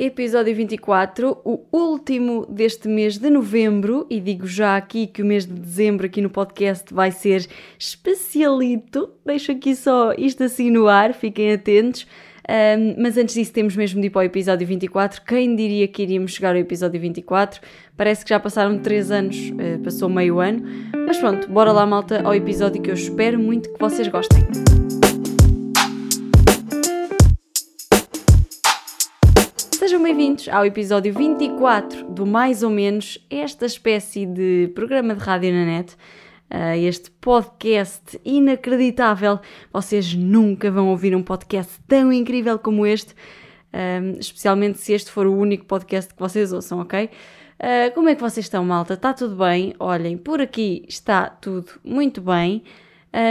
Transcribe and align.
episódio 0.00 0.54
24, 0.54 1.38
o 1.44 1.60
último 1.70 2.46
deste 2.46 2.88
mês 2.88 3.18
de 3.18 3.28
novembro, 3.28 4.06
e 4.08 4.18
digo 4.18 4.46
já 4.46 4.76
aqui 4.76 5.06
que 5.06 5.22
o 5.22 5.26
mês 5.26 5.44
de 5.44 5.52
dezembro 5.52 6.06
aqui 6.06 6.22
no 6.22 6.30
podcast 6.30 6.92
vai 6.92 7.12
ser 7.12 7.46
especialito. 7.78 9.10
Deixo 9.26 9.52
aqui 9.52 9.76
só 9.76 10.14
isto 10.16 10.42
assim 10.42 10.70
no 10.70 10.88
ar, 10.88 11.12
fiquem 11.12 11.52
atentos. 11.52 12.06
Um, 12.48 13.00
mas 13.00 13.16
antes 13.18 13.34
disso, 13.34 13.52
temos 13.52 13.76
mesmo 13.76 14.00
de 14.00 14.06
ir 14.06 14.10
para 14.10 14.20
o 14.20 14.24
episódio 14.24 14.66
24. 14.66 15.22
Quem 15.22 15.54
diria 15.54 15.86
que 15.86 16.02
iríamos 16.02 16.32
chegar 16.32 16.54
ao 16.54 16.60
episódio 16.60 16.98
24? 16.98 17.60
Parece 17.96 18.24
que 18.24 18.30
já 18.30 18.40
passaram 18.40 18.78
3 18.78 19.10
anos, 19.10 19.36
uh, 19.36 19.78
passou 19.84 20.08
meio 20.08 20.40
ano. 20.40 20.62
Mas 21.06 21.18
pronto, 21.18 21.46
bora 21.48 21.72
lá, 21.72 21.84
malta, 21.84 22.22
ao 22.22 22.34
episódio 22.34 22.80
que 22.80 22.90
eu 22.90 22.94
espero 22.94 23.38
muito 23.38 23.70
que 23.70 23.78
vocês 23.78 24.08
gostem. 24.08 24.79
Sejam 30.00 30.16
bem-vindos 30.16 30.48
ao 30.48 30.64
episódio 30.64 31.12
24 31.12 32.06
do 32.06 32.24
Mais 32.24 32.62
ou 32.62 32.70
Menos, 32.70 33.18
esta 33.28 33.66
espécie 33.66 34.24
de 34.24 34.72
programa 34.74 35.14
de 35.14 35.22
rádio 35.22 35.52
na 35.52 35.66
net, 35.66 35.94
uh, 36.50 36.74
este 36.74 37.10
podcast 37.10 38.18
inacreditável. 38.24 39.38
Vocês 39.70 40.14
nunca 40.14 40.70
vão 40.70 40.88
ouvir 40.88 41.14
um 41.14 41.22
podcast 41.22 41.78
tão 41.86 42.10
incrível 42.10 42.58
como 42.58 42.86
este, 42.86 43.12
uh, 43.12 44.18
especialmente 44.18 44.78
se 44.78 44.94
este 44.94 45.10
for 45.10 45.26
o 45.26 45.36
único 45.36 45.66
podcast 45.66 46.14
que 46.14 46.18
vocês 46.18 46.50
ouçam, 46.50 46.80
ok? 46.80 47.04
Uh, 47.04 47.94
como 47.94 48.08
é 48.08 48.14
que 48.14 48.22
vocês 48.22 48.46
estão, 48.46 48.64
malta? 48.64 48.94
Está 48.94 49.12
tudo 49.12 49.36
bem? 49.36 49.74
Olhem, 49.78 50.16
por 50.16 50.40
aqui 50.40 50.82
está 50.88 51.28
tudo 51.28 51.72
muito 51.84 52.22
bem. 52.22 52.62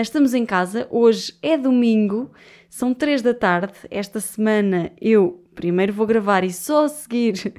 estamos 0.04 0.36
em 0.36 0.46
casa, 0.46 0.88
hoje 0.92 1.34
é 1.42 1.58
domingo, 1.58 2.30
são 2.70 2.94
3 2.94 3.24
da 3.24 3.34
tarde. 3.34 3.74
Esta 3.90 4.20
semana 4.20 4.92
eu 5.02 5.44
primeiro 5.60 5.92
vou 5.92 6.08
gravar 6.08 6.46
e 6.46 6.54
só 6.54 6.86
a 6.86 6.88
seguir 6.88 7.54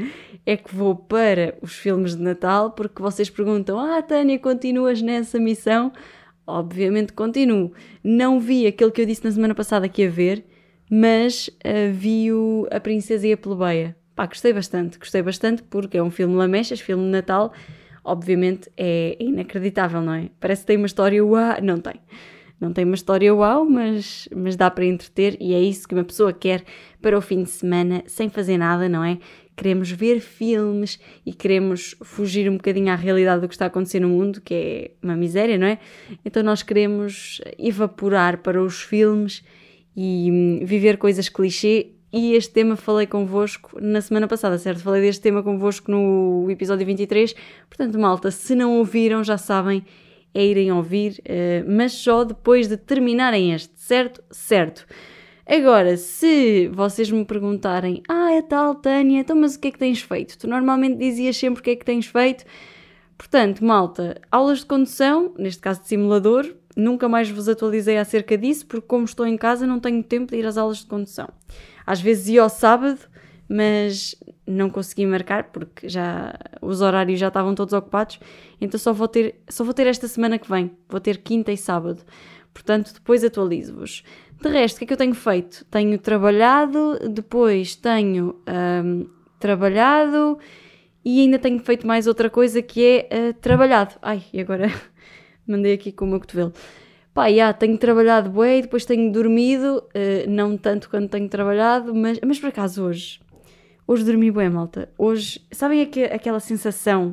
é 0.47 0.57
que 0.57 0.75
vou 0.75 0.97
para 0.97 1.55
os 1.61 1.75
filmes 1.75 2.17
de 2.17 2.23
Natal, 2.23 2.71
porque 2.71 3.03
vocês 3.03 3.29
perguntam: 3.29 3.79
Ah, 3.79 4.01
Tânia, 4.01 4.39
continuas 4.39 5.03
nessa 5.03 5.39
missão? 5.39 5.93
Obviamente 6.47 7.13
continuo. 7.13 7.75
Não 8.03 8.41
vi 8.41 8.67
aquele 8.67 8.91
que 8.91 9.03
eu 9.03 9.05
disse 9.05 9.23
na 9.23 9.31
semana 9.31 9.55
passada 9.55 9.87
que 9.87 10.01
ia 10.01 10.11
ver, 10.11 10.47
mas 10.91 11.49
uh, 11.49 11.93
vi 11.93 12.33
o 12.33 12.67
A 12.71 12.81
Princesa 12.81 13.29
e 13.29 13.35
a 13.35 13.37
Plebeia. 13.37 13.95
Pá, 14.17 14.25
gostei 14.25 14.55
bastante, 14.55 14.99
gostei 14.99 15.21
bastante 15.21 15.63
porque 15.65 15.99
é 15.99 16.03
um 16.03 16.11
filme 16.11 16.35
lamechas, 16.35 16.81
filme 16.81 17.05
de 17.05 17.11
Natal. 17.11 17.53
Obviamente 18.03 18.71
é 18.79 19.15
inacreditável, 19.21 20.01
não 20.01 20.15
é? 20.15 20.31
Parece 20.41 20.63
que 20.63 20.69
tem 20.69 20.79
uma 20.79 20.87
história, 20.87 21.23
uau, 21.23 21.61
não 21.63 21.79
tem. 21.79 22.01
Não 22.61 22.75
tem 22.75 22.85
uma 22.85 22.95
história 22.95 23.35
uau, 23.35 23.65
mas, 23.65 24.29
mas 24.37 24.55
dá 24.55 24.71
para 24.71 24.85
entreter 24.85 25.37
e 25.41 25.55
é 25.55 25.61
isso 25.61 25.89
que 25.89 25.95
uma 25.95 26.05
pessoa 26.05 26.31
quer 26.31 26.63
para 27.01 27.17
o 27.17 27.21
fim 27.23 27.43
de 27.43 27.49
semana, 27.49 28.03
sem 28.07 28.29
fazer 28.29 28.59
nada, 28.59 28.87
não 28.87 29.03
é? 29.03 29.19
Queremos 29.57 29.91
ver 29.91 30.21
filmes 30.21 31.01
e 31.25 31.33
queremos 31.33 31.95
fugir 32.03 32.51
um 32.51 32.57
bocadinho 32.57 32.93
à 32.93 32.95
realidade 32.95 33.41
do 33.41 33.49
que 33.49 33.55
está 33.55 33.65
a 33.65 33.69
acontecer 33.69 34.01
no 34.01 34.09
mundo, 34.09 34.41
que 34.43 34.55
é 34.55 34.91
uma 35.03 35.17
miséria, 35.17 35.57
não 35.57 35.67
é? 35.67 35.79
Então 36.25 36.43
nós 36.43 36.63
queremos 36.63 37.41
evaporar 37.59 38.39
para 38.39 38.63
os 38.63 38.83
filmes 38.83 39.43
e 39.97 40.31
hum, 40.31 40.61
viver 40.65 40.99
coisas 40.99 41.29
clichê. 41.29 41.93
E 42.13 42.35
este 42.35 42.53
tema 42.53 42.75
falei 42.75 43.07
convosco 43.07 43.81
na 43.81 44.01
semana 44.01 44.27
passada, 44.27 44.59
certo? 44.59 44.83
Falei 44.83 45.01
deste 45.01 45.23
tema 45.23 45.43
convosco 45.43 45.91
no 45.91 46.47
episódio 46.51 46.85
23. 46.85 47.35
Portanto, 47.69 47.99
malta, 47.99 48.31
se 48.31 48.55
não 48.55 48.79
ouviram, 48.79 49.23
já 49.23 49.39
sabem, 49.39 49.85
é 50.35 50.45
irem 50.45 50.73
ouvir, 50.73 51.21
uh, 51.21 51.71
mas 51.71 51.93
só 51.93 52.25
depois 52.25 52.69
de 52.69 52.77
terminarem 52.77 53.53
este, 53.53 53.73
certo? 53.77 54.23
Certo. 54.31 54.87
Agora, 55.47 55.97
se 55.97 56.69
vocês 56.69 57.11
me 57.11 57.25
perguntarem, 57.25 58.03
ah, 58.09 58.33
é 58.33 58.41
tal, 58.41 58.77
Tânia, 58.77 59.21
então 59.21 59.35
mas 59.35 59.57
o 59.57 59.61
que 59.61 59.69
é 59.69 59.71
que 59.73 59.79
tens 59.79 60.01
feito? 60.01 60.39
Tu 60.39 60.47
normalmente 60.47 60.97
dizias 60.97 61.37
sempre 61.37 61.61
o 61.61 61.63
que 61.65 61.71
é 61.71 61.77
que 61.77 61.85
tens 61.85 62.07
feito. 62.07 62.45
Portanto, 63.19 63.65
malta, 63.65 64.21
aulas 64.31 64.61
de 64.61 64.67
condução, 64.67 65.35
neste 65.37 65.61
caso 65.61 65.83
de 65.83 65.89
simulador, 65.89 66.55
nunca 66.77 67.09
mais 67.09 67.29
vos 67.29 67.49
atualizei 67.49 67.99
acerca 67.99 68.39
disso, 68.39 68.65
porque 68.65 68.87
como 68.87 69.05
estou 69.05 69.27
em 69.27 69.37
casa 69.37 69.67
não 69.67 69.81
tenho 69.81 70.03
tempo 70.05 70.31
de 70.31 70.39
ir 70.39 70.47
às 70.47 70.57
aulas 70.57 70.79
de 70.79 70.87
condução. 70.87 71.29
Às 71.85 72.01
vezes 72.01 72.29
ia 72.29 72.43
ao 72.43 72.49
sábado, 72.49 73.01
mas 73.53 74.15
não 74.47 74.71
consegui 74.71 75.05
marcar 75.05 75.51
porque 75.51 75.89
já 75.89 76.33
os 76.63 76.81
horários 76.81 77.19
já 77.19 77.27
estavam 77.27 77.53
todos 77.53 77.75
ocupados, 77.75 78.21
então 78.61 78.79
só 78.79 78.93
vou 78.93 79.09
ter, 79.09 79.41
só 79.49 79.65
vou 79.65 79.75
ter 79.75 79.89
esta 79.89 80.07
semana 80.07 80.39
que 80.39 80.49
vem, 80.49 80.71
vou 80.89 81.01
ter 81.01 81.17
quinta 81.19 81.51
e 81.51 81.57
sábado. 81.57 82.01
Portanto, 82.55 82.95
depois 82.95 83.25
atualizo-vos. 83.25 84.05
De 84.41 84.49
resto, 84.49 84.77
o 84.77 84.79
que 84.79 84.85
é 84.85 84.87
que 84.87 84.93
eu 84.93 84.97
tenho 84.97 85.15
feito? 85.15 85.65
Tenho 85.65 85.99
trabalhado, 85.99 86.97
depois 87.11 87.75
tenho 87.75 88.41
um, 88.85 89.09
trabalhado 89.41 90.39
e 91.05 91.21
ainda 91.21 91.39
tenho 91.39 91.59
feito 91.59 91.85
mais 91.85 92.07
outra 92.07 92.31
coisa 92.31 92.63
que 92.63 92.85
é 92.85 93.09
uh, 93.31 93.35
trabalhado. 93.35 93.97
Ai, 94.01 94.23
e 94.33 94.41
agora 94.41 94.69
mandei 95.47 95.73
aqui 95.73 95.91
com 95.91 96.05
o 96.05 96.09
meu 96.09 96.21
cotovelo. 96.21 96.53
Pá, 97.13 97.31
já, 97.33 97.53
tenho 97.53 97.77
trabalhado 97.77 98.31
bem, 98.31 98.63
depois 98.63 98.85
tenho 98.85 99.11
dormido, 99.11 99.79
uh, 99.79 100.31
não 100.31 100.57
tanto 100.57 100.89
quanto 100.89 101.11
tenho 101.11 101.29
trabalhado, 101.29 101.93
mas, 101.95 102.21
mas 102.25 102.39
por 102.39 102.49
acaso 102.49 102.85
hoje, 102.85 103.21
Hoje 103.93 104.05
dormi 104.05 104.31
bem, 104.31 104.49
malta. 104.49 104.89
Hoje, 104.97 105.45
sabem 105.51 105.83
aqu 105.83 105.99
aquela 106.15 106.39
sensação 106.39 107.13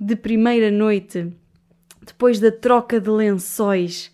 de 0.00 0.16
primeira 0.16 0.70
noite, 0.70 1.30
depois 2.00 2.40
da 2.40 2.50
troca 2.50 2.98
de 2.98 3.10
lençóis 3.10 4.10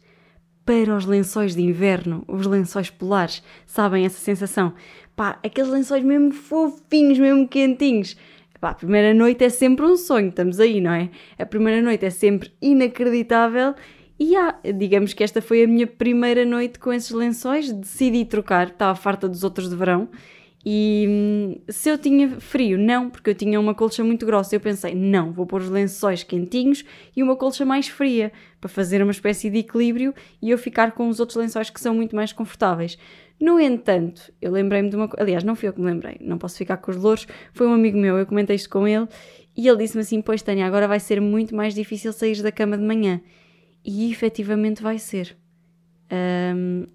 para 0.64 0.96
os 0.96 1.06
lençóis 1.06 1.54
de 1.54 1.62
inverno, 1.62 2.24
os 2.26 2.44
lençóis 2.44 2.90
polares? 2.90 3.40
Sabem 3.64 4.04
essa 4.04 4.18
sensação? 4.18 4.74
Pá, 5.14 5.38
aqueles 5.44 5.70
lençóis 5.70 6.02
mesmo 6.02 6.32
fofinhos, 6.32 7.20
mesmo 7.20 7.46
quentinhos. 7.46 8.16
Pá, 8.60 8.70
a 8.70 8.74
primeira 8.74 9.14
noite 9.14 9.44
é 9.44 9.48
sempre 9.48 9.86
um 9.86 9.96
sonho, 9.96 10.30
estamos 10.30 10.58
aí, 10.58 10.80
não 10.80 10.90
é? 10.90 11.08
A 11.38 11.46
primeira 11.46 11.80
noite 11.80 12.04
é 12.04 12.10
sempre 12.10 12.50
inacreditável 12.60 13.76
e 14.18 14.34
há, 14.34 14.58
digamos 14.74 15.14
que 15.14 15.22
esta 15.22 15.40
foi 15.40 15.62
a 15.62 15.68
minha 15.68 15.86
primeira 15.86 16.44
noite 16.44 16.80
com 16.80 16.92
esses 16.92 17.12
lençóis, 17.12 17.70
decidi 17.70 18.24
trocar, 18.24 18.70
estava 18.70 18.96
farta 18.96 19.28
dos 19.28 19.44
outros 19.44 19.70
de 19.70 19.76
verão 19.76 20.08
e 20.64 21.06
hum, 21.08 21.60
se 21.68 21.90
eu 21.90 21.98
tinha 21.98 22.40
frio, 22.40 22.78
não, 22.78 23.10
porque 23.10 23.30
eu 23.30 23.34
tinha 23.34 23.58
uma 23.58 23.74
colcha 23.74 24.04
muito 24.04 24.24
grossa. 24.24 24.54
Eu 24.54 24.60
pensei, 24.60 24.94
não, 24.94 25.32
vou 25.32 25.44
pôr 25.44 25.60
os 25.60 25.68
lençóis 25.68 26.22
quentinhos 26.22 26.84
e 27.16 27.22
uma 27.22 27.34
colcha 27.34 27.64
mais 27.64 27.88
fria 27.88 28.32
para 28.60 28.68
fazer 28.68 29.02
uma 29.02 29.10
espécie 29.10 29.50
de 29.50 29.58
equilíbrio 29.58 30.14
e 30.40 30.50
eu 30.50 30.58
ficar 30.58 30.92
com 30.92 31.08
os 31.08 31.18
outros 31.18 31.36
lençóis 31.36 31.68
que 31.68 31.80
são 31.80 31.94
muito 31.94 32.14
mais 32.14 32.32
confortáveis. 32.32 32.96
No 33.40 33.58
entanto, 33.58 34.32
eu 34.40 34.52
lembrei-me 34.52 34.88
de 34.88 34.94
uma 34.94 35.08
coisa. 35.08 35.22
Aliás, 35.22 35.42
não 35.42 35.56
fui 35.56 35.68
eu 35.68 35.72
que 35.72 35.80
me 35.80 35.86
lembrei, 35.86 36.16
não 36.20 36.38
posso 36.38 36.56
ficar 36.56 36.76
com 36.76 36.92
os 36.92 36.96
louros. 36.96 37.26
Foi 37.52 37.66
um 37.66 37.72
amigo 37.72 37.98
meu, 37.98 38.16
eu 38.16 38.24
comentei 38.24 38.54
isto 38.54 38.70
com 38.70 38.86
ele 38.86 39.08
e 39.56 39.66
ele 39.66 39.78
disse-me 39.78 40.02
assim: 40.02 40.22
Pois, 40.22 40.42
Tânia, 40.42 40.64
agora 40.64 40.86
vai 40.86 41.00
ser 41.00 41.20
muito 41.20 41.54
mais 41.54 41.74
difícil 41.74 42.12
sair 42.12 42.40
da 42.40 42.52
cama 42.52 42.78
de 42.78 42.84
manhã. 42.84 43.20
E 43.84 44.12
efetivamente 44.12 44.80
vai 44.80 44.96
ser. 44.98 45.36
Um, 46.54 46.86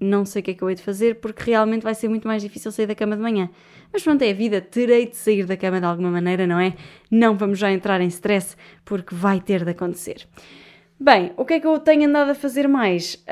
não 0.00 0.24
sei 0.24 0.40
o 0.40 0.42
que 0.42 0.50
é 0.50 0.54
que 0.54 0.62
eu 0.62 0.68
hei 0.68 0.76
de 0.76 0.82
fazer 0.82 1.16
porque 1.16 1.50
realmente 1.50 1.82
vai 1.82 1.94
ser 1.94 2.08
muito 2.08 2.26
mais 2.26 2.42
difícil 2.42 2.70
sair 2.70 2.86
da 2.86 2.94
cama 2.94 3.16
de 3.16 3.22
manhã. 3.22 3.48
Mas 3.92 4.02
pronto, 4.02 4.22
é 4.22 4.30
a 4.30 4.34
vida, 4.34 4.60
terei 4.60 5.06
de 5.06 5.16
sair 5.16 5.46
da 5.46 5.56
cama 5.56 5.80
de 5.80 5.86
alguma 5.86 6.10
maneira, 6.10 6.46
não 6.46 6.60
é? 6.60 6.74
Não 7.10 7.36
vamos 7.36 7.58
já 7.58 7.70
entrar 7.72 8.00
em 8.00 8.08
stress 8.08 8.56
porque 8.84 9.14
vai 9.14 9.40
ter 9.40 9.64
de 9.64 9.70
acontecer. 9.70 10.26
Bem, 10.98 11.32
o 11.36 11.44
que 11.44 11.54
é 11.54 11.60
que 11.60 11.66
eu 11.66 11.78
tenho 11.78 12.08
andado 12.08 12.30
a 12.30 12.34
fazer 12.34 12.66
mais? 12.66 13.22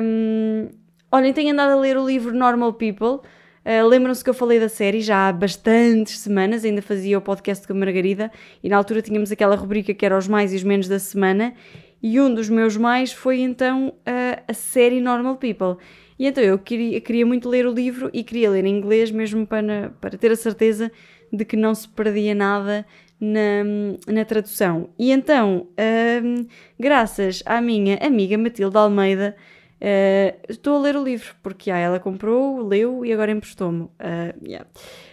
Um, 0.00 0.68
olhem, 1.10 1.32
tenho 1.32 1.52
andado 1.52 1.72
a 1.72 1.80
ler 1.80 1.96
o 1.96 2.06
livro 2.06 2.32
Normal 2.32 2.72
People. 2.74 3.26
Uh, 3.64 3.86
Lembram-se 3.86 4.22
que 4.22 4.30
eu 4.30 4.34
falei 4.34 4.58
da 4.58 4.68
série 4.68 5.00
já 5.00 5.28
há 5.28 5.32
bastantes 5.32 6.20
semanas, 6.20 6.64
ainda 6.64 6.80
fazia 6.80 7.18
o 7.18 7.20
podcast 7.20 7.66
com 7.66 7.72
a 7.72 7.76
Margarida 7.76 8.30
e 8.62 8.68
na 8.68 8.76
altura 8.76 9.02
tínhamos 9.02 9.30
aquela 9.30 9.56
rubrica 9.56 9.92
que 9.92 10.06
era 10.06 10.16
os 10.16 10.26
mais 10.26 10.52
e 10.52 10.56
os 10.56 10.62
menos 10.62 10.88
da 10.88 10.98
semana 10.98 11.54
e 12.02 12.20
um 12.20 12.32
dos 12.32 12.48
meus 12.48 12.76
mais 12.76 13.12
foi 13.12 13.40
então 13.40 13.92
a, 14.06 14.42
a 14.50 14.54
série 14.54 15.00
Normal 15.00 15.36
People. 15.36 15.76
E 16.18 16.26
então 16.26 16.42
eu 16.42 16.58
queria, 16.58 17.00
queria 17.00 17.24
muito 17.24 17.48
ler 17.48 17.66
o 17.66 17.72
livro 17.72 18.10
e 18.12 18.24
queria 18.24 18.50
ler 18.50 18.64
em 18.64 18.76
inglês 18.76 19.10
mesmo 19.10 19.46
para, 19.46 19.92
para 20.00 20.18
ter 20.18 20.32
a 20.32 20.36
certeza 20.36 20.90
de 21.32 21.44
que 21.44 21.56
não 21.56 21.74
se 21.74 21.88
perdia 21.88 22.34
nada 22.34 22.84
na, 23.20 23.64
na 24.06 24.24
tradução. 24.24 24.90
E 24.98 25.10
então, 25.10 25.68
hum, 26.24 26.46
graças 26.78 27.42
à 27.46 27.60
minha 27.60 27.96
amiga 27.96 28.36
Matilde 28.38 28.76
Almeida, 28.76 29.36
uh, 29.80 30.38
estou 30.48 30.76
a 30.76 30.80
ler 30.80 30.96
o 30.96 31.02
livro, 31.02 31.34
porque 31.42 31.70
ah, 31.70 31.78
ela 31.78 32.00
comprou, 32.00 32.66
leu 32.66 33.04
e 33.04 33.12
agora 33.12 33.30
emprestou-me. 33.30 33.82
Uh, 33.82 34.44
yeah. 34.44 34.66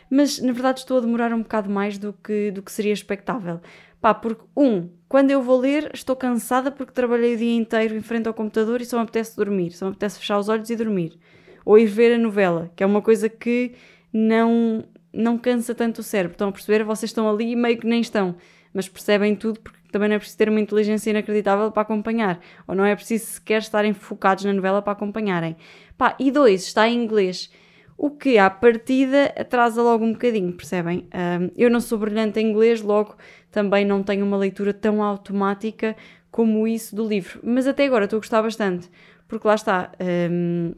Mas 0.09 0.39
na 0.39 0.53
verdade 0.53 0.79
estou 0.79 0.97
a 0.97 1.01
demorar 1.01 1.33
um 1.33 1.41
bocado 1.41 1.69
mais 1.69 1.97
do 1.97 2.13
que, 2.13 2.51
do 2.51 2.61
que 2.61 2.71
seria 2.71 2.93
expectável. 2.93 3.59
Pá, 4.01 4.13
porque, 4.13 4.43
um, 4.55 4.89
quando 5.07 5.31
eu 5.31 5.41
vou 5.41 5.59
ler, 5.59 5.89
estou 5.93 6.15
cansada 6.15 6.71
porque 6.71 6.91
trabalhei 6.91 7.35
o 7.35 7.37
dia 7.37 7.55
inteiro 7.55 7.95
em 7.95 8.01
frente 8.01 8.27
ao 8.27 8.33
computador 8.33 8.81
e 8.81 8.85
só 8.85 8.97
me 8.97 9.03
apetece 9.03 9.35
dormir, 9.35 9.71
só 9.71 9.85
me 9.85 9.91
apetece 9.91 10.19
fechar 10.19 10.37
os 10.37 10.49
olhos 10.49 10.69
e 10.69 10.75
dormir. 10.75 11.17
Ou 11.63 11.79
ir 11.79 11.87
ver 11.87 12.13
a 12.13 12.17
novela, 12.17 12.71
que 12.75 12.83
é 12.83 12.85
uma 12.85 13.01
coisa 13.01 13.27
que 13.27 13.73
não, 14.13 14.83
não 15.11 15.37
cansa 15.37 15.73
tanto 15.73 15.99
o 15.99 16.03
cérebro. 16.03 16.33
Estão 16.33 16.49
a 16.49 16.51
perceber? 16.51 16.83
Vocês 16.83 17.09
estão 17.09 17.29
ali 17.29 17.51
e 17.51 17.55
meio 17.55 17.77
que 17.77 17.87
nem 17.87 18.01
estão, 18.01 18.35
mas 18.73 18.87
percebem 18.87 19.35
tudo 19.35 19.59
porque 19.59 19.79
também 19.91 20.09
não 20.09 20.15
é 20.15 20.19
preciso 20.19 20.37
ter 20.37 20.49
uma 20.49 20.59
inteligência 20.59 21.09
inacreditável 21.09 21.71
para 21.71 21.81
acompanhar. 21.81 22.39
Ou 22.67 22.75
não 22.75 22.85
é 22.85 22.95
preciso 22.95 23.25
sequer 23.25 23.59
estarem 23.59 23.93
focados 23.93 24.43
na 24.43 24.53
novela 24.53 24.81
para 24.81 24.93
acompanharem. 24.93 25.55
Pá, 25.97 26.15
e 26.19 26.29
dois, 26.29 26.63
está 26.65 26.87
em 26.87 27.01
inglês. 27.01 27.49
o 27.97 28.09
que 28.09 28.37
à 28.37 28.49
partida 28.49 29.33
atrasa 29.37 29.81
logo 29.81 30.03
um 30.03 30.11
bocadinho, 30.11 30.51
percebem? 30.53 31.07
Um, 31.13 31.49
eu 31.55 31.69
não 31.69 31.79
sou 31.79 31.97
brilhante 31.97 32.39
em 32.39 32.49
inglês, 32.49 32.81
logo 32.81 33.15
também 33.55 33.85
não 33.85 34.03
tenho 34.03 34.25
uma 34.25 34.35
leitura 34.35 34.73
tão 34.73 35.01
automática 35.01 35.95
como 36.29 36.67
isso 36.67 36.93
do 36.93 37.07
livro, 37.07 37.39
mas 37.41 37.65
até 37.65 37.85
agora 37.85 38.03
estou 38.03 38.17
a 38.17 38.19
gostar 38.19 38.41
bastante, 38.41 38.89
porque 39.29 39.47
lá 39.47 39.55
está, 39.55 39.93
um, 40.29 40.73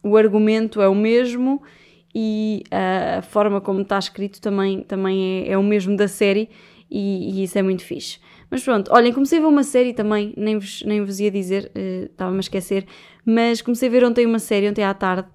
o 0.00 0.16
argumento 0.16 0.80
é 0.80 0.88
o 0.88 0.94
mesmo 0.94 1.60
e 2.14 2.62
a 2.70 3.20
forma 3.20 3.60
como 3.60 3.80
está 3.80 3.98
escrito 3.98 4.40
também, 4.40 4.84
também 4.84 5.42
é, 5.42 5.50
é 5.50 5.58
o 5.58 5.62
mesmo 5.64 5.96
da 5.96 6.06
série 6.06 6.48
e, 6.88 7.40
e, 7.40 7.42
isso 7.42 7.58
é 7.58 7.62
muito 7.62 7.82
fixe. 7.82 8.20
Mas 8.48 8.62
pronto, 8.62 8.92
olhem, 8.94 9.12
comecei 9.12 9.40
a 9.40 9.42
ver 9.42 9.48
uma 9.48 9.64
série 9.64 9.92
também, 9.92 10.32
nem 10.36 10.56
vos, 10.56 10.84
nem 10.84 11.04
vos 11.04 11.18
ia 11.18 11.32
dizer, 11.32 11.72
uh, 11.74 12.04
estava-me 12.04 12.36
a 12.36 12.40
esquecer, 12.40 12.86
mas 13.26 13.60
comecei 13.60 13.88
a 13.88 13.90
ver 13.90 14.04
ontem 14.04 14.24
uma 14.24 14.38
série, 14.38 14.68
ontem 14.68 14.84
à 14.84 14.94
tarde, 14.94 15.26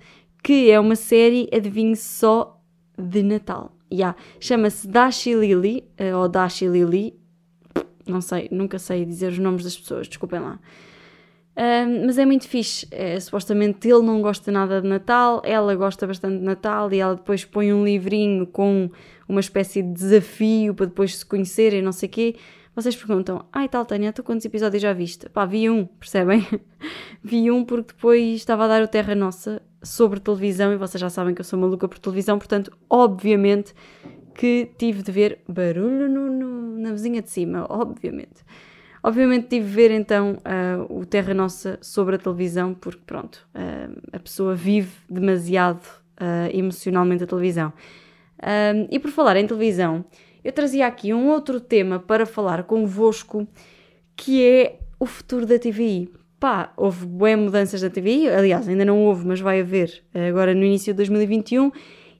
que 0.41 0.71
é 0.71 0.79
uma 0.79 0.95
série, 0.95 1.49
adivinhe 1.53 1.97
só, 1.97 2.57
de 2.97 3.21
Natal. 3.21 3.78
Yeah. 3.91 4.15
Chama-se 4.39 4.87
Dashi 4.87 5.33
Lily, 5.33 5.83
uh, 5.99 6.17
ou 6.17 6.29
Dashi 6.29 6.67
Lily, 6.67 7.15
não 8.07 8.21
sei, 8.21 8.47
nunca 8.51 8.77
sei 8.77 9.05
dizer 9.05 9.31
os 9.31 9.39
nomes 9.39 9.63
das 9.63 9.77
pessoas, 9.77 10.07
desculpem 10.07 10.39
lá. 10.39 10.59
Uh, 11.55 12.05
mas 12.05 12.17
é 12.17 12.25
muito 12.25 12.47
fixe. 12.47 12.87
É, 12.91 13.19
supostamente 13.19 13.87
ele 13.87 14.01
não 14.01 14.21
gosta 14.21 14.51
nada 14.51 14.81
de 14.81 14.87
Natal, 14.87 15.41
ela 15.43 15.75
gosta 15.75 16.07
bastante 16.07 16.37
de 16.39 16.43
Natal 16.45 16.91
e 16.93 16.99
ela 16.99 17.15
depois 17.15 17.43
põe 17.43 17.73
um 17.73 17.83
livrinho 17.83 18.47
com 18.47 18.89
uma 19.27 19.39
espécie 19.39 19.81
de 19.81 19.91
desafio 19.91 20.73
para 20.73 20.85
depois 20.85 21.17
se 21.17 21.25
conhecerem, 21.25 21.81
não 21.81 21.91
sei 21.91 22.07
o 22.07 22.11
quê. 22.11 22.35
Vocês 22.79 22.95
perguntam, 22.95 23.45
ai 23.51 23.67
tal, 23.67 23.85
Tânia, 23.85 24.13
tu 24.13 24.23
quantos 24.23 24.45
episódios 24.45 24.81
já 24.81 24.93
viste? 24.93 25.27
Pá, 25.27 25.43
vi 25.45 25.69
um, 25.69 25.85
percebem? 25.85 26.47
vi 27.21 27.51
um 27.51 27.65
porque 27.65 27.93
depois 27.93 28.35
estava 28.35 28.63
a 28.63 28.67
dar 28.69 28.81
o 28.81 28.87
Terra 28.87 29.13
Nossa 29.13 29.61
sobre 29.83 30.17
televisão 30.21 30.71
e 30.71 30.77
vocês 30.77 31.01
já 31.01 31.09
sabem 31.09 31.35
que 31.35 31.41
eu 31.41 31.43
sou 31.43 31.59
maluca 31.59 31.89
por 31.89 31.99
televisão, 31.99 32.37
portanto, 32.37 32.71
obviamente 32.89 33.73
que 34.33 34.71
tive 34.77 35.03
de 35.03 35.11
ver 35.11 35.39
barulho 35.45 36.07
no, 36.07 36.29
no, 36.31 36.79
na 36.79 36.93
vizinha 36.93 37.21
de 37.21 37.29
cima, 37.29 37.65
obviamente. 37.67 38.45
Obviamente 39.03 39.49
tive 39.49 39.67
de 39.67 39.73
ver 39.73 39.91
então 39.91 40.37
uh, 40.37 40.99
o 40.99 41.05
Terra 41.05 41.33
Nossa 41.33 41.77
sobre 41.81 42.15
a 42.15 42.17
televisão, 42.17 42.73
porque 42.73 43.01
pronto, 43.05 43.45
uh, 43.55 43.99
a 44.13 44.19
pessoa 44.19 44.55
vive 44.55 44.93
demasiado 45.09 45.85
uh, 46.15 46.49
emocionalmente 46.57 47.25
a 47.25 47.27
televisão. 47.27 47.73
e 48.89 48.97
por 48.99 49.11
falar 49.11 49.35
em 49.35 49.45
televisão, 49.45 50.05
eu 50.43 50.51
trazia 50.51 50.87
aqui 50.87 51.13
um 51.13 51.29
outro 51.29 51.59
tema 51.59 51.99
para 51.99 52.25
falar 52.25 52.63
convosco, 52.63 53.47
que 54.15 54.45
é 54.45 54.79
o 54.99 55.05
futuro 55.05 55.45
da 55.45 55.57
TVI. 55.57 56.11
Pá, 56.39 56.71
houve 56.77 57.05
boas 57.05 57.37
mudanças 57.37 57.81
da 57.81 57.89
TVI, 57.89 58.29
aliás, 58.29 58.67
ainda 58.67 58.85
não 58.85 59.03
houve, 59.05 59.25
mas 59.25 59.41
vai 59.41 59.59
haver 59.59 60.03
agora 60.13 60.53
no 60.53 60.63
início 60.63 60.93
de 60.93 60.97
2021, 60.97 61.71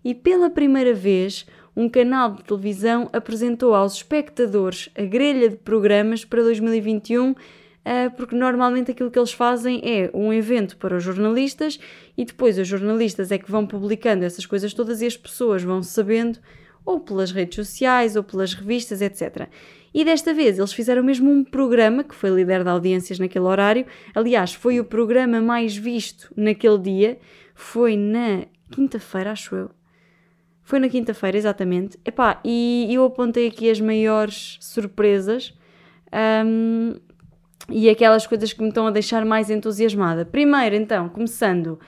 e 0.04 0.14
pela 0.14 0.50
primeira 0.50 0.94
vez 0.94 1.46
um 1.76 1.88
canal 1.88 2.34
de 2.34 2.44
televisão 2.44 3.10
apresentou 3.14 3.74
aos 3.74 3.94
espectadores 3.96 4.90
a 4.98 5.04
grelha 5.04 5.50
de 5.50 5.56
programas 5.56 6.26
para 6.26 6.42
2021 6.42 7.36
eh, 7.86 8.10
porque 8.10 8.36
normalmente 8.36 8.92
aquilo 8.92 9.10
que 9.10 9.18
eles 9.18 9.32
fazem 9.32 9.82
é 9.84 10.12
um 10.14 10.34
evento 10.34 10.78
para 10.78 10.98
os 10.98 11.04
jornalistas 11.04 11.80
e 12.18 12.26
depois 12.26 12.58
os 12.60 12.68
jornalistas 12.68 13.32
é 13.32 13.38
que 13.38 13.50
vão 13.50 13.66
publicando 13.66 14.26
essas 14.26 14.46
coisas 14.46 14.74
todas 14.74 15.02
e 15.02 15.06
as 15.06 15.16
pessoas 15.16 15.64
vão 15.64 15.82
sabendo 15.82 16.40
ou 16.90 17.00
pelas 17.00 17.32
redes 17.32 17.56
sociais 17.56 18.16
ou 18.16 18.24
pelas 18.24 18.56
revistas, 18.56 19.00
etc. 19.00 19.48
E 19.94 20.04
desta 20.04 20.34
vez 20.34 20.58
eles 20.58 20.74
fizeram 20.74 21.04
mesmo 21.04 21.30
um 21.30 21.44
programa 21.44 22.04
que 22.04 22.16
foi 22.16 22.32
líder 22.32 22.64
de 22.64 22.70
audiências 22.70 23.20
naquele 23.20 23.46
horário. 23.46 23.86
Aliás, 24.16 24.56
foi 24.56 24.80
o 24.80 24.84
programa 24.84 25.40
mais 25.40 25.78
visto 25.78 26.34
naquele 26.36 26.80
dia. 26.80 27.20
Foi 27.54 27.96
na 27.96 28.46
quinta-feira, 28.72 29.32
acho 29.32 29.56
eu. 29.56 29.70
Foi 30.64 30.80
na 30.80 30.90
quinta-feira, 30.90 31.38
exatamente. 31.38 32.00
Epá, 32.04 32.40
e 32.44 32.88
eu 32.92 33.06
apontei 33.06 33.48
aqui 33.48 33.70
as 33.70 33.80
maiores 33.80 34.58
surpresas 34.60 35.54
um, 36.44 36.96
e 37.70 37.88
aquelas 37.88 38.26
coisas 38.26 38.52
que 38.52 38.62
me 38.64 38.70
estão 38.70 38.88
a 38.88 38.92
deixar 38.92 39.24
mais 39.26 39.52
entusiasmada. 39.52 40.26
Primeiro, 40.26 40.76
então, 40.76 41.08
começando, 41.08 41.80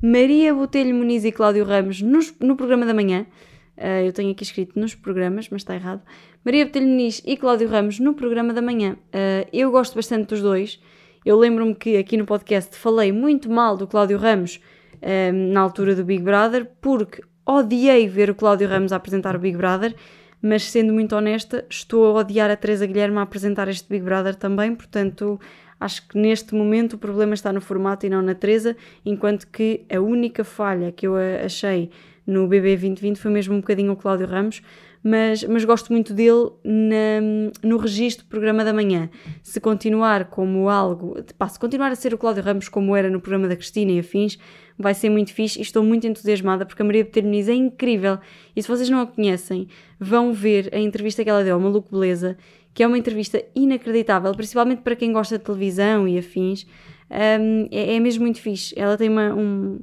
Maria 0.00 0.54
Botelho 0.54 0.94
Muniz 0.94 1.24
e 1.24 1.32
Cláudio 1.32 1.64
Ramos 1.64 2.00
no 2.40 2.56
programa 2.56 2.86
da 2.86 2.94
manhã. 2.94 3.26
Uh, 3.76 4.06
eu 4.06 4.12
tenho 4.12 4.30
aqui 4.30 4.44
escrito 4.44 4.78
nos 4.78 4.94
programas, 4.94 5.48
mas 5.50 5.62
está 5.62 5.74
errado. 5.74 6.02
Maria 6.44 6.64
Botelho 6.64 6.86
Muniz 6.86 7.22
e 7.24 7.36
Cláudio 7.36 7.68
Ramos 7.68 7.98
no 7.98 8.14
programa 8.14 8.52
da 8.52 8.62
manhã. 8.62 8.96
Uh, 9.06 9.48
eu 9.52 9.70
gosto 9.70 9.94
bastante 9.94 10.28
dos 10.28 10.40
dois. 10.40 10.80
Eu 11.24 11.38
lembro-me 11.38 11.74
que 11.74 11.96
aqui 11.96 12.16
no 12.16 12.26
podcast 12.26 12.76
falei 12.76 13.10
muito 13.10 13.50
mal 13.50 13.76
do 13.76 13.86
Cláudio 13.86 14.18
Ramos 14.18 14.60
uh, 14.96 15.32
na 15.32 15.60
altura 15.60 15.94
do 15.94 16.04
Big 16.04 16.22
Brother, 16.22 16.70
porque 16.80 17.22
odiei 17.46 18.08
ver 18.08 18.30
o 18.30 18.34
Cláudio 18.34 18.68
Ramos 18.68 18.92
a 18.92 18.96
apresentar 18.96 19.34
o 19.34 19.38
Big 19.38 19.56
Brother, 19.56 19.94
mas 20.40 20.64
sendo 20.64 20.92
muito 20.92 21.16
honesta, 21.16 21.64
estou 21.68 22.06
a 22.06 22.20
odiar 22.20 22.50
a 22.50 22.56
Teresa 22.56 22.86
Guilherme 22.86 23.18
a 23.18 23.22
apresentar 23.22 23.68
este 23.68 23.88
Big 23.88 24.04
Brother 24.04 24.34
também, 24.34 24.74
portanto 24.74 25.40
acho 25.80 26.06
que 26.06 26.18
neste 26.18 26.54
momento 26.54 26.94
o 26.94 26.98
problema 26.98 27.34
está 27.34 27.52
no 27.52 27.60
formato 27.60 28.06
e 28.06 28.10
não 28.10 28.22
na 28.22 28.34
Teresa, 28.34 28.76
enquanto 29.04 29.46
que 29.48 29.84
a 29.92 30.00
única 30.00 30.44
falha 30.44 30.92
que 30.92 31.06
eu 31.06 31.14
achei 31.44 31.90
no 32.26 32.46
BB 32.46 32.76
2020 32.76 33.18
foi 33.18 33.30
mesmo 33.30 33.54
um 33.54 33.60
bocadinho 33.60 33.92
o 33.92 33.96
Cláudio 33.96 34.26
Ramos, 34.26 34.62
mas, 35.02 35.44
mas 35.44 35.64
gosto 35.64 35.92
muito 35.92 36.14
dele 36.14 36.50
na, 36.64 37.20
no 37.62 37.76
registro 37.76 38.24
do 38.24 38.28
programa 38.28 38.64
da 38.64 38.72
manhã. 38.72 39.10
Se 39.42 39.60
continuar 39.60 40.26
como 40.26 40.70
algo, 40.70 41.22
pá, 41.36 41.46
se 41.46 41.58
continuar 41.58 41.92
a 41.92 41.94
ser 41.94 42.14
o 42.14 42.18
Cláudio 42.18 42.42
Ramos 42.42 42.68
como 42.70 42.96
era 42.96 43.10
no 43.10 43.20
programa 43.20 43.46
da 43.46 43.54
Cristina 43.54 43.92
e 43.92 43.98
afins, 43.98 44.38
vai 44.78 44.94
ser 44.94 45.10
muito 45.10 45.32
fixe 45.32 45.58
e 45.58 45.62
estou 45.62 45.84
muito 45.84 46.06
entusiasmada 46.06 46.64
porque 46.64 46.80
a 46.80 46.84
Maria 46.84 47.06
Muniz 47.22 47.48
é 47.48 47.54
incrível. 47.54 48.18
E 48.56 48.62
se 48.62 48.68
vocês 48.68 48.88
não 48.88 49.00
a 49.00 49.06
conhecem, 49.06 49.68
vão 50.00 50.32
ver 50.32 50.70
a 50.72 50.78
entrevista 50.78 51.22
que 51.22 51.28
ela 51.28 51.44
deu 51.44 51.54
ao 51.54 51.60
Maluco 51.60 51.90
Beleza, 51.90 52.36
que 52.72 52.82
é 52.82 52.86
uma 52.86 52.98
entrevista 52.98 53.44
inacreditável, 53.54 54.32
principalmente 54.34 54.80
para 54.80 54.96
quem 54.96 55.12
gosta 55.12 55.38
de 55.38 55.44
televisão 55.44 56.08
e 56.08 56.18
afins. 56.18 56.66
Um, 57.10 57.68
é, 57.70 57.94
é 57.96 58.00
mesmo 58.00 58.24
muito 58.24 58.40
fixe. 58.40 58.74
Ela 58.76 58.96
tem 58.96 59.08
uma. 59.08 59.34
Um, 59.34 59.80